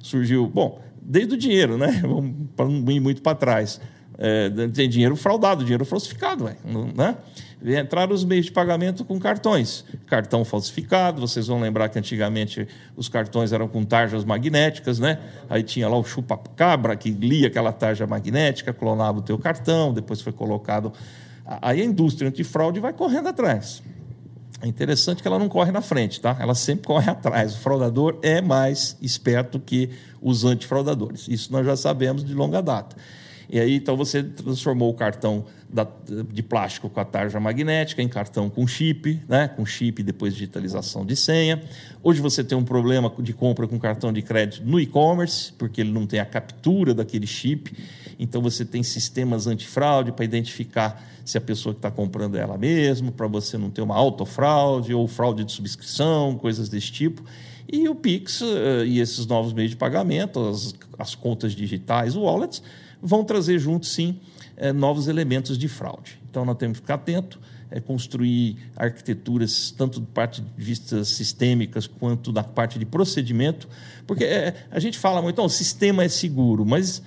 surgiu. 0.00 0.46
Bom, 0.46 0.80
desde 1.00 1.34
o 1.34 1.38
dinheiro, 1.38 1.76
né? 1.76 2.00
Vamos 2.02 2.34
para 2.54 2.66
não 2.66 2.90
ir 2.90 3.00
muito 3.00 3.22
para 3.22 3.36
trás. 3.36 3.80
É, 4.18 4.50
tem 4.72 4.88
dinheiro 4.88 5.14
fraudado, 5.14 5.62
dinheiro 5.62 5.84
falsificado, 5.84 6.46
véio, 6.46 6.56
né? 6.96 7.16
Entraram 7.62 8.14
os 8.14 8.24
meios 8.24 8.46
de 8.46 8.52
pagamento 8.52 9.04
com 9.04 9.18
cartões. 9.18 9.84
Cartão 10.06 10.44
falsificado, 10.44 11.20
vocês 11.20 11.48
vão 11.48 11.60
lembrar 11.60 11.88
que 11.88 11.98
antigamente 11.98 12.66
os 12.96 13.08
cartões 13.08 13.52
eram 13.52 13.68
com 13.68 13.84
tarjas 13.84 14.24
magnéticas, 14.24 14.98
né? 14.98 15.18
Aí 15.50 15.62
tinha 15.62 15.88
lá 15.88 15.98
o 15.98 16.04
chupa-cabra 16.04 16.96
que 16.96 17.10
lia 17.10 17.48
aquela 17.48 17.72
tarja 17.72 18.06
magnética, 18.06 18.72
clonava 18.72 19.18
o 19.18 19.22
teu 19.22 19.38
cartão, 19.38 19.92
depois 19.92 20.20
foi 20.20 20.32
colocado 20.32 20.92
Aí 21.46 21.80
a 21.80 21.84
indústria 21.84 22.28
antifraude 22.28 22.80
vai 22.80 22.92
correndo 22.92 23.28
atrás. 23.28 23.82
É 24.60 24.66
interessante 24.66 25.22
que 25.22 25.28
ela 25.28 25.38
não 25.38 25.48
corre 25.48 25.70
na 25.70 25.82
frente, 25.82 26.20
tá? 26.20 26.36
Ela 26.40 26.54
sempre 26.54 26.86
corre 26.86 27.10
atrás. 27.10 27.54
O 27.54 27.58
fraudador 27.58 28.18
é 28.22 28.40
mais 28.40 28.96
esperto 29.00 29.60
que 29.60 29.90
os 30.20 30.44
antifraudadores. 30.44 31.28
Isso 31.28 31.52
nós 31.52 31.64
já 31.64 31.76
sabemos 31.76 32.24
de 32.24 32.32
longa 32.34 32.62
data. 32.62 32.96
E 33.48 33.60
aí, 33.60 33.76
então, 33.76 33.96
você 33.96 34.22
transformou 34.24 34.90
o 34.90 34.94
cartão 34.94 35.44
da, 35.68 35.86
de 36.32 36.42
plástico 36.42 36.88
com 36.88 36.98
a 36.98 37.04
tarja 37.04 37.38
magnética 37.38 38.02
em 38.02 38.08
cartão 38.08 38.50
com 38.50 38.66
chip, 38.66 39.20
né? 39.28 39.46
com 39.48 39.64
chip 39.64 40.02
depois 40.02 40.34
digitalização 40.34 41.04
de 41.04 41.14
senha. 41.14 41.62
Hoje 42.02 42.20
você 42.20 42.42
tem 42.42 42.56
um 42.56 42.64
problema 42.64 43.12
de 43.20 43.32
compra 43.32 43.68
com 43.68 43.78
cartão 43.78 44.12
de 44.12 44.22
crédito 44.22 44.64
no 44.64 44.80
e-commerce, 44.80 45.52
porque 45.52 45.80
ele 45.80 45.92
não 45.92 46.06
tem 46.06 46.18
a 46.18 46.26
captura 46.26 46.92
daquele 46.92 47.26
chip. 47.26 47.72
Então, 48.18 48.40
você 48.40 48.64
tem 48.64 48.82
sistemas 48.82 49.46
antifraude 49.46 50.12
para 50.12 50.24
identificar 50.24 51.04
se 51.24 51.36
a 51.36 51.40
pessoa 51.40 51.74
que 51.74 51.78
está 51.78 51.90
comprando 51.90 52.36
é 52.36 52.40
ela 52.40 52.56
mesma, 52.56 53.12
para 53.12 53.26
você 53.26 53.58
não 53.58 53.70
ter 53.70 53.82
uma 53.82 53.96
autofraude 53.96 54.94
ou 54.94 55.06
fraude 55.06 55.44
de 55.44 55.52
subscrição, 55.52 56.36
coisas 56.36 56.68
desse 56.68 56.90
tipo. 56.92 57.22
E 57.70 57.88
o 57.88 57.94
Pix 57.94 58.40
uh, 58.40 58.84
e 58.86 59.00
esses 59.00 59.26
novos 59.26 59.52
meios 59.52 59.70
de 59.70 59.76
pagamento, 59.76 60.40
as, 60.48 60.74
as 60.98 61.14
contas 61.14 61.52
digitais, 61.52 62.14
wallets, 62.14 62.62
vão 63.02 63.24
trazer 63.24 63.58
junto, 63.58 63.86
sim, 63.86 64.20
uh, 64.56 64.72
novos 64.72 65.08
elementos 65.08 65.58
de 65.58 65.68
fraude. 65.68 66.18
Então, 66.30 66.44
nós 66.44 66.56
temos 66.56 66.78
que 66.78 66.82
ficar 66.82 66.94
atento. 66.94 67.40
é, 67.70 67.80
construir 67.80 68.56
arquiteturas 68.76 69.74
tanto 69.76 70.00
do 70.00 70.06
parte 70.06 70.40
de 70.40 70.48
vistas 70.56 71.08
sistêmicas 71.08 71.86
quanto 71.86 72.32
da 72.32 72.42
parte 72.42 72.78
de 72.78 72.86
procedimento, 72.86 73.68
porque 74.06 74.24
é, 74.24 74.54
a 74.70 74.78
gente 74.78 74.98
fala 74.98 75.20
muito, 75.20 75.34
então, 75.34 75.44
o 75.44 75.50
sistema 75.50 76.04
é 76.04 76.08
seguro, 76.08 76.64
mas 76.64 77.02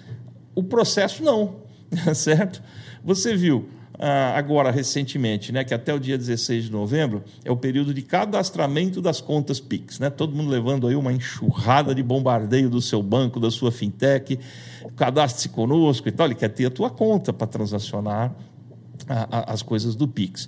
o 0.55 0.63
processo 0.63 1.23
não, 1.23 1.57
certo? 2.13 2.61
Você 3.03 3.35
viu 3.35 3.69
ah, 4.01 4.37
agora 4.37 4.71
recentemente, 4.71 5.51
né, 5.51 5.65
que 5.65 5.73
até 5.73 5.93
o 5.93 5.99
dia 5.99 6.17
16 6.17 6.65
de 6.65 6.71
novembro 6.71 7.21
é 7.43 7.51
o 7.51 7.57
período 7.57 7.93
de 7.93 8.01
cadastramento 8.01 9.01
das 9.01 9.19
contas 9.19 9.59
Pix, 9.59 9.99
né? 9.99 10.09
Todo 10.09 10.33
mundo 10.33 10.49
levando 10.49 10.87
aí 10.87 10.95
uma 10.95 11.11
enxurrada 11.11 11.93
de 11.93 12.01
bombardeio 12.01 12.69
do 12.69 12.81
seu 12.81 13.03
banco, 13.03 13.41
da 13.41 13.51
sua 13.51 13.73
fintech, 13.73 14.39
cadastre-se 14.95 15.49
conosco 15.49 16.07
e 16.07 16.11
tal, 16.13 16.27
ele 16.27 16.35
quer 16.35 16.47
ter 16.47 16.65
a 16.65 16.69
tua 16.69 16.89
conta 16.89 17.33
para 17.33 17.45
transacionar 17.45 18.33
a, 19.05 19.37
a, 19.37 19.53
as 19.53 19.61
coisas 19.61 19.95
do 19.95 20.07
Pix. 20.07 20.47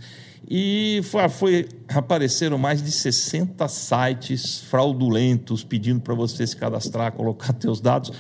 E 0.50 1.02
foi, 1.04 1.30
foi, 1.30 1.70
apareceram 1.90 2.58
mais 2.58 2.82
de 2.82 2.92
60 2.92 3.68
sites 3.68 4.62
fraudulentos 4.62 5.64
pedindo 5.64 6.00
para 6.00 6.14
você 6.14 6.48
se 6.48 6.56
cadastrar, 6.56 7.12
colocar 7.12 7.52
teus 7.54 7.82
dados, 7.82 8.12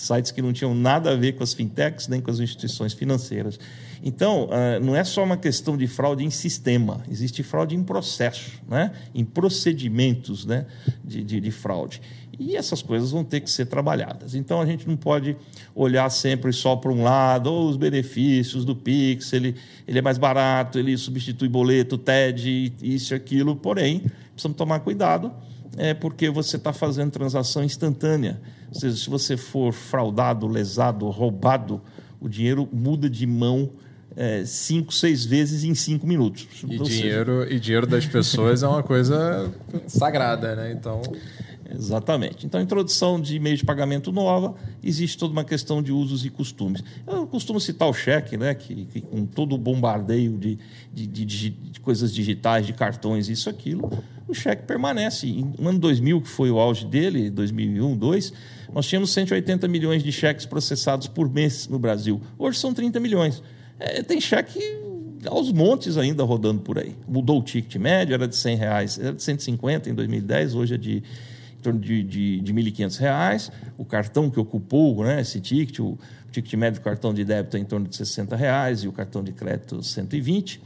sites 0.00 0.30
que 0.30 0.40
não 0.42 0.52
tinham 0.52 0.74
nada 0.74 1.12
a 1.12 1.16
ver 1.16 1.32
com 1.32 1.42
as 1.42 1.52
fintechs 1.52 2.08
nem 2.08 2.20
com 2.20 2.30
as 2.30 2.40
instituições 2.40 2.92
financeiras. 2.92 3.58
Então, 4.02 4.46
uh, 4.46 4.82
não 4.82 4.96
é 4.96 5.04
só 5.04 5.22
uma 5.22 5.36
questão 5.36 5.76
de 5.76 5.86
fraude 5.86 6.24
em 6.24 6.30
sistema, 6.30 7.02
existe 7.10 7.42
fraude 7.42 7.76
em 7.76 7.82
processo, 7.82 8.52
né? 8.68 8.92
em 9.14 9.24
procedimentos 9.24 10.46
né? 10.46 10.66
de, 11.04 11.22
de, 11.22 11.40
de 11.40 11.50
fraude. 11.50 12.00
E 12.38 12.56
essas 12.56 12.80
coisas 12.80 13.10
vão 13.10 13.22
ter 13.22 13.40
que 13.40 13.50
ser 13.50 13.66
trabalhadas. 13.66 14.34
Então 14.34 14.62
a 14.62 14.64
gente 14.64 14.88
não 14.88 14.96
pode 14.96 15.36
olhar 15.74 16.08
sempre 16.08 16.50
só 16.54 16.74
para 16.74 16.90
um 16.90 17.02
lado, 17.02 17.52
ou 17.52 17.68
os 17.68 17.76
benefícios 17.76 18.64
do 18.64 18.74
Pix, 18.74 19.34
ele, 19.34 19.54
ele 19.86 19.98
é 19.98 20.02
mais 20.02 20.16
barato, 20.16 20.78
ele 20.78 20.96
substitui 20.96 21.50
boleto, 21.50 21.98
TED, 21.98 22.72
isso 22.80 23.12
e 23.12 23.14
aquilo. 23.14 23.54
Porém, 23.54 24.04
precisamos 24.40 24.56
tomar 24.56 24.80
cuidado, 24.80 25.32
é 25.76 25.92
porque 25.92 26.30
você 26.30 26.56
está 26.56 26.72
fazendo 26.72 27.10
transação 27.10 27.62
instantânea. 27.62 28.40
Ou 28.72 28.80
seja, 28.80 28.96
se 28.96 29.10
você 29.10 29.36
for 29.36 29.72
fraudado, 29.72 30.46
lesado, 30.46 31.08
roubado, 31.10 31.80
o 32.20 32.28
dinheiro 32.28 32.68
muda 32.72 33.08
de 33.08 33.26
mão 33.26 33.70
é, 34.16 34.44
cinco, 34.44 34.92
seis 34.92 35.24
vezes 35.24 35.64
em 35.64 35.74
cinco 35.74 36.06
minutos. 36.06 36.46
E 36.64 36.78
dinheiro, 36.78 37.42
seja... 37.42 37.54
e 37.54 37.60
dinheiro 37.60 37.86
das 37.86 38.06
pessoas 38.06 38.62
é 38.62 38.68
uma 38.68 38.82
coisa 38.82 39.50
sagrada, 39.86 40.56
né? 40.56 40.72
Então. 40.72 41.00
Exatamente. 41.72 42.46
Então, 42.46 42.60
a 42.60 42.62
introdução 42.62 43.20
de 43.20 43.38
meio 43.38 43.56
de 43.56 43.64
pagamento 43.64 44.10
nova, 44.10 44.54
existe 44.82 45.16
toda 45.16 45.32
uma 45.32 45.44
questão 45.44 45.82
de 45.82 45.92
usos 45.92 46.24
e 46.24 46.30
costumes. 46.30 46.82
Eu 47.06 47.26
costumo 47.26 47.60
citar 47.60 47.88
o 47.88 47.92
cheque, 47.92 48.36
né, 48.36 48.54
que, 48.54 48.86
que 48.86 49.00
com 49.00 49.24
todo 49.24 49.54
o 49.54 49.58
bombardeio 49.58 50.36
de, 50.36 50.58
de, 50.92 51.06
de, 51.06 51.24
de, 51.24 51.80
coisas 51.80 52.12
digitais, 52.12 52.66
de 52.66 52.72
cartões, 52.72 53.28
isso, 53.28 53.48
aquilo, 53.48 53.90
o 54.26 54.34
cheque 54.34 54.64
permanece. 54.64 55.26
No 55.58 55.68
ano 55.68 55.78
2000, 55.78 56.20
que 56.22 56.28
foi 56.28 56.50
o 56.50 56.58
auge 56.58 56.86
dele, 56.86 57.30
2001, 57.30 57.96
2002, 57.96 58.32
nós 58.72 58.86
tínhamos 58.86 59.10
180 59.12 59.66
milhões 59.68 60.02
de 60.02 60.12
cheques 60.12 60.46
processados 60.46 61.06
por 61.06 61.28
mês 61.28 61.68
no 61.68 61.78
Brasil. 61.78 62.20
Hoje 62.38 62.58
são 62.58 62.74
30 62.74 63.00
milhões. 63.00 63.42
É, 63.78 64.02
tem 64.02 64.20
cheque 64.20 64.60
aos 65.26 65.52
montes 65.52 65.96
ainda 65.96 66.22
rodando 66.22 66.60
por 66.60 66.78
aí. 66.78 66.94
Mudou 67.08 67.40
o 67.40 67.42
ticket 67.42 67.76
médio, 67.76 68.14
era 68.14 68.26
de 68.26 68.36
100 68.36 68.56
reais, 68.56 68.98
era 68.98 69.12
de 69.12 69.22
150 69.22 69.90
em 69.90 69.94
2010, 69.94 70.54
hoje 70.54 70.74
é 70.74 70.78
de 70.78 71.02
em 71.60 71.62
torno 71.62 71.78
de, 71.78 72.02
de, 72.02 72.40
de 72.40 72.54
1.500 72.54 72.98
reais. 72.98 73.52
O 73.76 73.84
cartão 73.84 74.30
que 74.30 74.40
ocupou 74.40 75.04
né, 75.04 75.20
esse 75.20 75.40
ticket, 75.40 75.78
o, 75.80 75.98
ticket 76.32 76.54
médio 76.54 76.80
do 76.80 76.84
cartão 76.84 77.12
de 77.12 77.24
débito 77.24 77.56
é 77.56 77.60
em 77.60 77.64
torno 77.64 77.86
de 77.86 77.94
60 77.94 78.34
reais 78.34 78.82
e 78.82 78.88
o 78.88 78.92
cartão 78.92 79.22
de 79.22 79.32
crédito 79.32 79.82
120. 79.82 80.60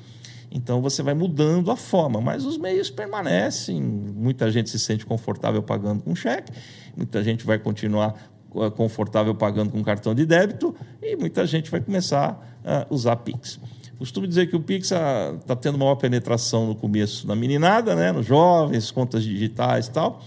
Então 0.52 0.80
você 0.80 1.02
vai 1.02 1.14
mudando 1.14 1.70
a 1.72 1.76
forma, 1.76 2.20
mas 2.20 2.44
os 2.46 2.56
meios 2.56 2.88
permanecem. 2.88 3.82
Muita 3.82 4.50
gente 4.52 4.70
se 4.70 4.78
sente 4.78 5.04
confortável 5.04 5.62
pagando 5.62 6.04
com 6.04 6.14
cheque, 6.14 6.52
muita 6.96 7.24
gente 7.24 7.44
vai 7.44 7.58
continuar 7.58 8.14
eh, 8.54 8.70
confortável 8.70 9.34
pagando 9.34 9.72
com 9.72 9.82
cartão 9.82 10.14
de 10.14 10.24
débito 10.24 10.72
e 11.02 11.16
muita 11.16 11.44
gente 11.44 11.70
vai 11.72 11.80
começar 11.80 12.60
a 12.64 12.86
usar 12.88 13.16
Pix. 13.16 13.58
Costumo 13.98 14.26
dizer 14.26 14.46
que 14.46 14.56
o 14.56 14.60
Pix 14.60 14.86
está 14.86 15.34
ah, 15.48 15.56
tendo 15.56 15.78
maior 15.78 15.94
penetração 15.96 16.66
no 16.66 16.74
começo 16.74 17.26
na 17.26 17.34
meninada, 17.34 17.94
né, 17.94 18.12
nos 18.12 18.26
jovens, 18.26 18.90
contas 18.90 19.24
digitais 19.24 19.86
e 19.86 19.90
tal. 19.90 20.22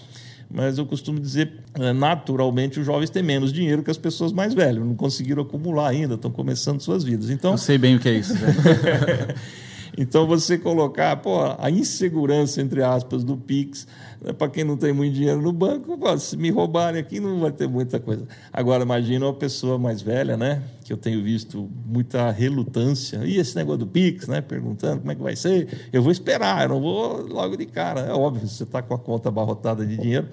Mas 0.50 0.78
eu 0.78 0.86
costumo 0.86 1.20
dizer, 1.20 1.52
eh, 1.76 1.92
naturalmente, 1.94 2.80
os 2.80 2.86
jovens 2.86 3.10
têm 3.10 3.22
menos 3.22 3.52
dinheiro 3.52 3.84
que 3.84 3.92
as 3.92 3.98
pessoas 3.98 4.32
mais 4.32 4.54
velhas, 4.54 4.84
não 4.84 4.96
conseguiram 4.96 5.44
acumular 5.44 5.90
ainda, 5.90 6.16
estão 6.16 6.32
começando 6.32 6.80
suas 6.80 7.04
vidas. 7.04 7.30
Então, 7.30 7.52
eu 7.52 7.58
sei 7.58 7.78
bem 7.78 7.96
o 7.96 8.00
que 8.00 8.08
é 8.08 8.14
isso. 8.14 8.34
Então, 9.97 10.26
você 10.26 10.58
colocar 10.58 11.15
pô, 11.17 11.38
a 11.58 11.69
insegurança, 11.69 12.62
entre 12.62 12.82
aspas, 12.82 13.23
do 13.23 13.38
Pix, 13.38 13.88
né, 14.21 14.34
para 14.34 14.50
quem 14.50 14.63
não 14.63 14.76
tem 14.76 14.91
muito 14.91 15.13
dinheiro 15.13 15.41
no 15.41 15.54
banco, 15.54 15.97
pô, 15.97 16.17
se 16.17 16.36
me 16.36 16.50
roubarem 16.50 17.00
aqui, 17.00 17.19
não 17.19 17.39
vai 17.39 17.52
ter 17.52 17.67
muita 17.67 18.00
coisa. 18.00 18.28
Agora, 18.52 18.84
imagina 18.84 19.26
uma 19.26 19.34
pessoa 19.34 19.78
mais 19.78 20.02
velha, 20.02 20.36
né? 20.36 20.63
Que 20.84 20.91
eu 20.91 20.97
tenho 20.97 21.23
visto 21.23 21.69
muita 21.86 22.32
relutância. 22.32 23.21
E 23.26 23.38
esse 23.38 23.56
negócio 23.56 23.80
do 23.80 23.88
Pix, 23.88 24.28
né? 24.28 24.41
Perguntando 24.41 25.00
como 25.00 25.12
é 25.12 25.15
que 25.15 25.21
vai 25.21 25.36
ser. 25.36 25.89
Eu 25.93 26.02
vou 26.02 26.12
esperar, 26.12 26.63
eu 26.63 26.69
não 26.69 26.82
vou 26.82 27.28
logo 27.28 27.56
de 27.56 27.65
cara. 27.65 28.02
É 28.02 28.13
óbvio, 28.13 28.47
você 28.47 28.63
está 28.63 28.82
com 28.82 28.93
a 28.93 29.00
conta 29.00 29.30
abarrotada 29.30 29.86
de 29.86 29.97
dinheiro 29.97 30.28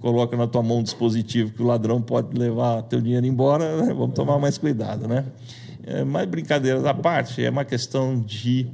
coloca 0.00 0.36
na 0.36 0.46
tua 0.46 0.62
mão 0.62 0.78
um 0.78 0.82
dispositivo 0.82 1.52
que 1.52 1.62
o 1.62 1.66
ladrão 1.66 2.00
pode 2.00 2.36
levar 2.36 2.82
teu 2.84 3.00
dinheiro 3.00 3.26
embora, 3.26 3.82
né? 3.82 3.92
vamos 3.92 4.14
tomar 4.14 4.38
mais 4.38 4.58
cuidado, 4.58 5.06
né? 5.06 5.24
É, 5.84 6.04
mas 6.04 6.28
brincadeiras 6.28 6.84
à 6.84 6.94
parte, 6.94 7.44
é 7.44 7.50
uma 7.50 7.64
questão 7.64 8.20
de 8.20 8.68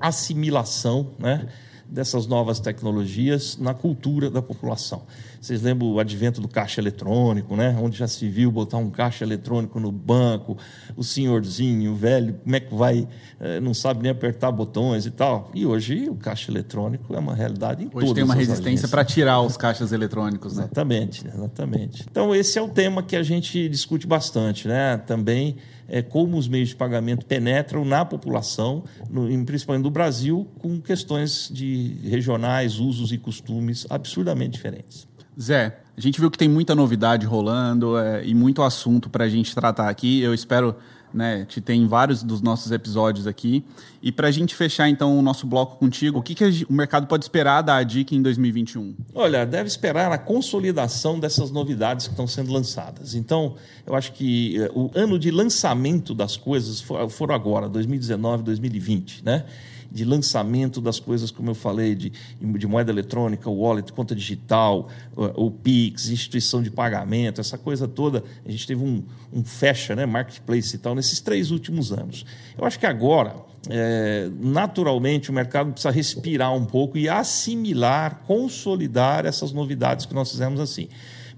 assimilação 0.00 1.10
né, 1.18 1.46
dessas 1.92 2.26
novas 2.26 2.58
tecnologias 2.58 3.58
na 3.58 3.74
cultura 3.74 4.30
da 4.30 4.40
população. 4.40 5.02
Vocês 5.42 5.60
lembram 5.60 5.90
o 5.90 5.98
advento 5.98 6.40
do 6.40 6.48
caixa 6.48 6.80
eletrônico, 6.80 7.56
né? 7.56 7.76
Onde 7.78 7.98
já 7.98 8.06
se 8.06 8.28
viu 8.28 8.50
botar 8.50 8.78
um 8.78 8.88
caixa 8.88 9.24
eletrônico 9.24 9.78
no 9.78 9.90
banco, 9.92 10.56
o 10.96 11.02
senhorzinho, 11.02 11.92
o 11.92 11.96
velho, 11.96 12.34
como 12.42 12.56
é 12.56 12.60
que 12.60 12.74
vai, 12.74 13.08
é, 13.40 13.60
não 13.60 13.74
sabe 13.74 14.04
nem 14.04 14.12
apertar 14.12 14.50
botões 14.52 15.04
e 15.04 15.10
tal. 15.10 15.50
E 15.52 15.66
hoje 15.66 16.08
o 16.08 16.14
caixa 16.14 16.50
eletrônico 16.50 17.12
é 17.14 17.18
uma 17.18 17.34
realidade 17.34 17.82
em 17.82 17.88
hoje 17.88 18.06
Hoje 18.06 18.14
tem 18.14 18.24
uma 18.24 18.34
resistência 18.34 18.88
para 18.88 19.04
tirar 19.04 19.42
os 19.42 19.56
caixas 19.56 19.92
eletrônicos, 19.92 20.56
né? 20.56 20.62
Exatamente, 20.62 21.26
exatamente. 21.26 22.06
Então 22.08 22.34
esse 22.34 22.58
é 22.58 22.62
o 22.62 22.68
tema 22.68 23.02
que 23.02 23.16
a 23.16 23.22
gente 23.22 23.68
discute 23.68 24.06
bastante, 24.06 24.68
né? 24.68 24.96
Também 24.96 25.56
é, 25.88 26.02
como 26.02 26.36
os 26.36 26.48
meios 26.48 26.70
de 26.70 26.76
pagamento 26.76 27.24
penetram 27.26 27.84
na 27.84 28.04
população, 28.04 28.84
no, 29.10 29.26
principalmente 29.44 29.84
no 29.84 29.90
Brasil, 29.90 30.46
com 30.58 30.80
questões 30.80 31.50
de 31.52 31.96
regionais, 32.04 32.78
usos 32.78 33.12
e 33.12 33.18
costumes 33.18 33.86
absurdamente 33.90 34.52
diferentes. 34.52 35.06
Zé, 35.40 35.78
a 35.96 36.00
gente 36.00 36.20
viu 36.20 36.30
que 36.30 36.38
tem 36.38 36.48
muita 36.48 36.74
novidade 36.74 37.26
rolando 37.26 37.98
é, 37.98 38.24
e 38.24 38.34
muito 38.34 38.62
assunto 38.62 39.08
para 39.08 39.24
a 39.24 39.28
gente 39.28 39.54
tratar 39.54 39.88
aqui. 39.88 40.20
Eu 40.20 40.34
espero 40.34 40.76
né, 41.12 41.44
te 41.44 41.60
ter 41.60 41.74
em 41.74 41.86
vários 41.86 42.22
dos 42.22 42.40
nossos 42.40 42.72
episódios 42.72 43.26
aqui. 43.26 43.64
E 44.02 44.10
para 44.10 44.28
a 44.28 44.30
gente 44.30 44.54
fechar 44.54 44.88
então 44.88 45.18
o 45.18 45.22
nosso 45.22 45.46
bloco 45.46 45.76
contigo, 45.76 46.18
o 46.18 46.22
que, 46.22 46.34
que 46.34 46.66
o 46.68 46.72
mercado 46.72 47.06
pode 47.06 47.24
esperar 47.24 47.62
da 47.62 47.76
ADIC 47.76 48.16
em 48.16 48.22
2021? 48.22 48.94
Olha, 49.14 49.46
deve 49.46 49.68
esperar 49.68 50.10
a 50.10 50.18
consolidação 50.18 51.20
dessas 51.20 51.50
novidades 51.50 52.06
que 52.06 52.12
estão 52.12 52.26
sendo 52.26 52.52
lançadas. 52.52 53.14
Então, 53.14 53.54
eu 53.86 53.94
acho 53.94 54.12
que 54.12 54.60
eh, 54.60 54.70
o 54.74 54.90
ano 54.94 55.18
de 55.18 55.30
lançamento 55.30 56.14
das 56.14 56.36
coisas 56.36 56.82
foram 57.10 57.34
agora, 57.34 57.68
2019, 57.68 58.42
2020, 58.42 59.24
né? 59.24 59.44
De 59.92 60.04
lançamento 60.04 60.80
das 60.80 60.98
coisas, 60.98 61.30
como 61.30 61.50
eu 61.50 61.54
falei, 61.54 61.94
de, 61.94 62.12
de 62.40 62.66
moeda 62.66 62.90
eletrônica, 62.90 63.48
wallet, 63.50 63.92
conta 63.92 64.14
digital, 64.14 64.88
o, 65.14 65.46
o 65.46 65.50
Pix, 65.50 66.08
instituição 66.08 66.62
de 66.62 66.70
pagamento, 66.70 67.40
essa 67.40 67.58
coisa 67.58 67.86
toda. 67.86 68.24
A 68.44 68.50
gente 68.50 68.66
teve 68.66 68.82
um, 68.82 69.02
um 69.32 69.44
fecha, 69.44 69.94
né, 69.94 70.06
marketplace 70.06 70.74
e 70.74 70.78
tal, 70.78 70.94
nesses 70.94 71.20
três 71.20 71.50
últimos 71.50 71.92
anos. 71.92 72.24
Eu 72.56 72.64
acho 72.64 72.78
que 72.78 72.86
agora, 72.86 73.36
é, 73.70 74.28
naturalmente, 74.40 75.30
o 75.30 75.32
mercado 75.32 75.72
precisa 75.72 75.92
respirar 75.92 76.52
um 76.54 76.64
pouco 76.64 76.98
e 76.98 77.08
assimilar, 77.08 78.22
consolidar 78.26 79.24
essas 79.24 79.52
novidades 79.52 80.06
que 80.06 80.14
nós 80.14 80.30
fizemos 80.30 80.60
assim 80.60 80.88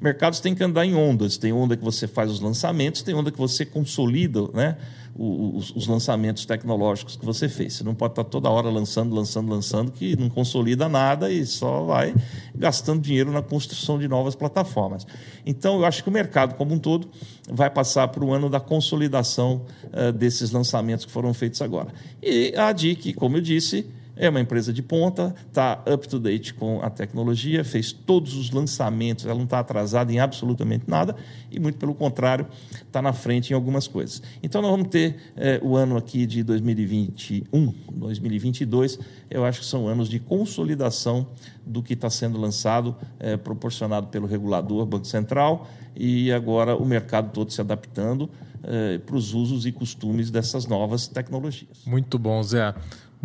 mercados 0.05 0.39
têm 0.39 0.55
que 0.55 0.63
andar 0.63 0.85
em 0.85 0.95
ondas. 0.95 1.39
Tem 1.39 1.53
onda 1.53 1.77
que 1.77 1.83
você 1.83 2.07
faz 2.07 2.31
os 2.31 2.41
lançamentos, 2.41 3.01
tem 3.01 3.15
onda 3.15 3.31
que 3.31 3.39
você 3.39 3.65
consolida 3.65 4.43
né, 4.53 4.77
os, 5.17 5.75
os, 5.75 5.87
lançamentos 5.87 6.45
tecnológicos 6.45 7.17
que 7.17 7.25
você 7.25 7.49
fez. 7.49 7.75
Você 7.75 7.85
não 7.85 7.95
pode 7.95 8.13
estar 8.13 8.25
toda 8.25 8.51
hora 8.51 8.69
lançando, 8.69 9.15
lançando, 9.15 9.51
lançando, 9.51 9.93
que 9.93 10.15
não 10.15 10.29
consolida 10.29 10.89
nada 10.89 11.31
e 11.31 11.47
só 11.47 11.85
vai 11.85 12.15
gastando 12.55 13.01
dinheiro 13.01 13.33
na 13.33 13.41
construção 13.41 13.99
de 13.99 14.07
novas 14.07 14.35
plataformas. 14.35 15.07
Então, 15.47 15.79
eu 15.79 15.85
acho 15.87 16.03
que 16.03 16.09
o 16.11 16.13
mercado 16.13 16.55
como 16.55 16.75
um 16.75 16.79
todo 16.79 17.09
vai 17.51 17.71
passar 17.71 18.09
por 18.09 18.23
um 18.23 18.33
ano 18.33 18.51
da 18.51 18.61
consolidação 18.61 19.63
uh, 19.85 20.13
desses 20.13 20.51
lançamentos 20.51 21.07
que 21.07 21.13
foram 21.13 21.33
feitos 21.33 21.63
agora. 21.63 21.89
E 22.27 22.55
a 22.57 22.73
DIC, 22.73 23.13
como 23.13 23.37
eu 23.37 23.43
disse, 23.43 23.87
é 24.17 24.31
uma 24.31 24.41
empresa 24.41 24.73
de 24.73 24.83
ponta, 24.83 25.35
está 25.47 25.83
up 25.93 26.09
to 26.09 26.19
date 26.19 26.55
com 26.55 26.81
a 26.81 26.89
tecnologia, 26.89 27.63
fez 27.63 27.93
todos 27.93 28.35
os 28.35 28.51
lançamentos, 28.51 29.27
ela 29.27 29.35
não 29.35 29.45
está 29.45 29.59
atrasada 29.59 30.11
em 30.11 30.21
absolutamente 30.21 30.85
nada 30.87 31.15
e, 31.51 31.61
muito 31.61 31.77
pelo 31.77 31.95
contrário, 31.95 32.47
está 32.87 33.03
na 33.03 33.13
frente 33.13 33.51
em 33.51 33.55
algumas 33.55 33.87
coisas. 33.87 34.23
Então, 34.43 34.63
nós 34.63 34.71
vamos 34.71 34.89
ter 34.89 35.17
é, 35.37 35.61
o 35.63 35.77
ano 35.77 35.99
aqui 35.99 36.25
de 36.25 36.43
2021, 36.43 37.75
2022, 37.93 38.99
eu 39.31 39.45
acho 39.45 39.61
que 39.61 39.67
são 39.67 39.87
anos 39.87 40.09
de 40.09 40.19
consolidação 40.19 41.27
do 41.67 41.83
que 41.83 41.93
está 41.93 42.09
sendo 42.09 42.39
lançado, 42.39 42.97
é, 43.19 43.37
proporcionado 43.37 44.07
pelo 44.07 44.27
regulador, 44.27 44.87
Banco 44.87 45.07
Central, 45.07 45.69
e 45.97 46.33
agora 46.33 46.77
o 46.77 46.85
mercado 46.85 47.31
todo 47.33 47.51
se 47.53 47.61
adaptando 47.61 48.29
é, 48.63 48.99
para 48.99 49.17
os 49.17 49.35
usos 49.35 49.67
e 49.67 49.73
costumes 49.73 50.31
dessas 50.31 50.67
novas 50.67 51.07
tecnologias. 51.07 51.83
Muito 51.87 52.19
bom, 52.19 52.43
Zé. 52.43 52.75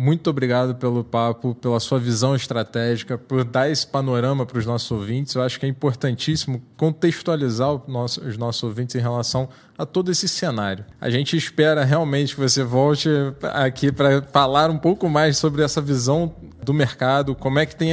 Muito 0.02 0.30
obrigado 0.30 0.74
pelo 0.76 1.04
papo, 1.04 1.54
pela 1.54 1.78
sua 1.78 1.98
visão 1.98 2.34
estratégica, 2.34 3.18
por 3.18 3.44
dar 3.44 3.68
esse 3.68 3.86
panorama 3.86 4.46
para 4.46 4.56
os 4.56 4.64
nossos 4.64 4.90
ouvintes. 4.90 5.34
Eu 5.34 5.42
acho 5.42 5.60
que 5.60 5.66
é 5.66 5.68
importantíssimo 5.68 6.62
contextualizar 6.74 7.70
os 7.70 8.38
nossos 8.38 8.62
ouvintes 8.62 8.94
em 8.94 8.98
relação 8.98 9.46
a 9.76 9.84
todo 9.84 10.10
esse 10.10 10.26
cenário. 10.26 10.86
A 10.98 11.10
gente 11.10 11.36
espera 11.36 11.84
realmente 11.84 12.34
que 12.34 12.40
você 12.40 12.64
volte 12.64 13.10
aqui 13.52 13.92
para 13.92 14.22
falar 14.22 14.70
um 14.70 14.78
pouco 14.78 15.06
mais 15.06 15.36
sobre 15.36 15.62
essa 15.62 15.82
visão 15.82 16.34
do 16.64 16.72
mercado, 16.72 17.34
como 17.34 17.58
é 17.58 17.66
que 17.66 17.76
tem 17.76 17.90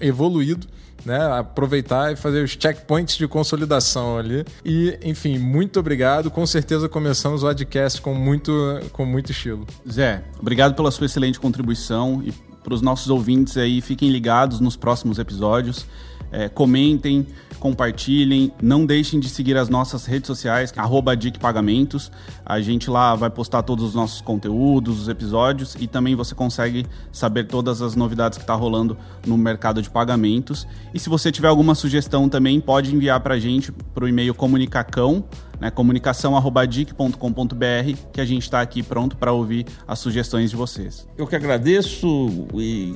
evoluído 0.00 0.66
né, 1.04 1.18
aproveitar 1.38 2.12
e 2.12 2.16
fazer 2.16 2.42
os 2.42 2.50
checkpoints 2.50 3.16
de 3.16 3.26
consolidação 3.26 4.18
ali. 4.18 4.44
E, 4.64 4.98
enfim, 5.02 5.38
muito 5.38 5.80
obrigado. 5.80 6.30
Com 6.30 6.46
certeza 6.46 6.88
começamos 6.88 7.42
o 7.42 7.46
podcast 7.46 8.00
com 8.00 8.14
muito, 8.14 8.52
com 8.92 9.04
muito 9.04 9.32
estilo. 9.32 9.66
Zé, 9.90 10.22
obrigado 10.38 10.74
pela 10.74 10.90
sua 10.90 11.06
excelente 11.06 11.38
contribuição 11.40 12.22
e 12.24 12.32
para 12.62 12.74
os 12.74 12.82
nossos 12.82 13.08
ouvintes 13.08 13.56
aí, 13.56 13.80
fiquem 13.80 14.10
ligados 14.10 14.60
nos 14.60 14.76
próximos 14.76 15.18
episódios. 15.18 15.86
É, 16.30 16.48
comentem, 16.48 17.26
compartilhem, 17.60 18.50
não 18.60 18.86
deixem 18.86 19.20
de 19.20 19.28
seguir 19.28 19.56
as 19.56 19.68
nossas 19.68 20.06
redes 20.06 20.26
sociais, 20.26 20.72
arroba 20.76 21.12
Pagamentos. 21.38 22.10
A 22.44 22.60
gente 22.60 22.90
lá 22.90 23.14
vai 23.14 23.28
postar 23.28 23.62
todos 23.62 23.84
os 23.84 23.94
nossos 23.94 24.20
conteúdos, 24.20 25.02
os 25.02 25.08
episódios 25.08 25.76
e 25.78 25.86
também 25.86 26.16
você 26.16 26.34
consegue 26.34 26.86
saber 27.12 27.44
todas 27.44 27.82
as 27.82 27.94
novidades 27.94 28.38
que 28.38 28.44
está 28.44 28.54
rolando 28.54 28.96
no 29.26 29.36
mercado 29.36 29.82
de 29.82 29.90
pagamentos. 29.90 30.66
E 30.94 30.98
se 30.98 31.08
você 31.08 31.30
tiver 31.30 31.48
alguma 31.48 31.74
sugestão 31.74 32.28
também, 32.28 32.60
pode 32.60 32.94
enviar 32.94 33.20
para 33.20 33.34
a 33.34 33.38
gente 33.38 33.70
para 33.70 34.04
o 34.04 34.08
e-mail 34.08 34.34
comunicacão, 34.34 35.24
né, 35.60 35.70
comunicação.dic.com.br, 35.70 37.98
que 38.12 38.20
a 38.20 38.24
gente 38.24 38.42
está 38.42 38.60
aqui 38.60 38.82
pronto 38.82 39.16
para 39.16 39.32
ouvir 39.32 39.66
as 39.86 39.98
sugestões 39.98 40.50
de 40.50 40.56
vocês. 40.56 41.06
Eu 41.16 41.26
que 41.26 41.36
agradeço 41.36 42.48
e 42.54 42.94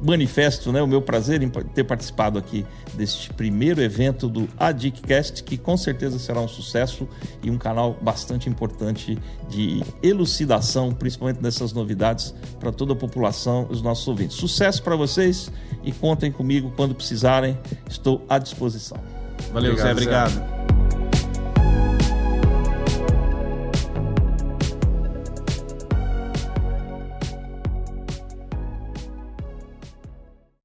manifesto 0.00 0.72
né, 0.72 0.82
o 0.82 0.86
meu 0.86 1.02
prazer 1.02 1.42
em 1.42 1.48
ter 1.48 1.84
participado 1.84 2.38
aqui 2.38 2.64
deste 2.94 3.32
primeiro 3.32 3.82
evento 3.82 4.28
do 4.28 4.48
ADICcast, 4.58 5.42
que 5.44 5.56
com 5.56 5.76
certeza 5.76 6.18
será 6.18 6.40
um 6.40 6.48
sucesso 6.48 7.08
e 7.42 7.50
um 7.50 7.58
canal 7.58 7.96
bastante 8.00 8.48
importante 8.48 9.18
de 9.48 9.82
elucidação, 10.02 10.92
principalmente 10.92 11.40
dessas 11.40 11.72
novidades 11.72 12.34
para 12.60 12.72
toda 12.72 12.92
a 12.92 12.96
população, 12.96 13.66
os 13.70 13.82
nossos 13.82 14.06
ouvintes. 14.06 14.36
Sucesso 14.36 14.82
para 14.82 14.96
vocês 14.96 15.50
e 15.82 15.92
contem 15.92 16.30
comigo 16.30 16.72
quando 16.76 16.94
precisarem, 16.94 17.58
estou 17.88 18.24
à 18.28 18.38
disposição. 18.38 18.98
Valeu, 19.52 19.72
obrigado, 19.72 19.86
Zé, 19.86 19.92
obrigado. 19.92 20.32
Zé. 20.32 20.63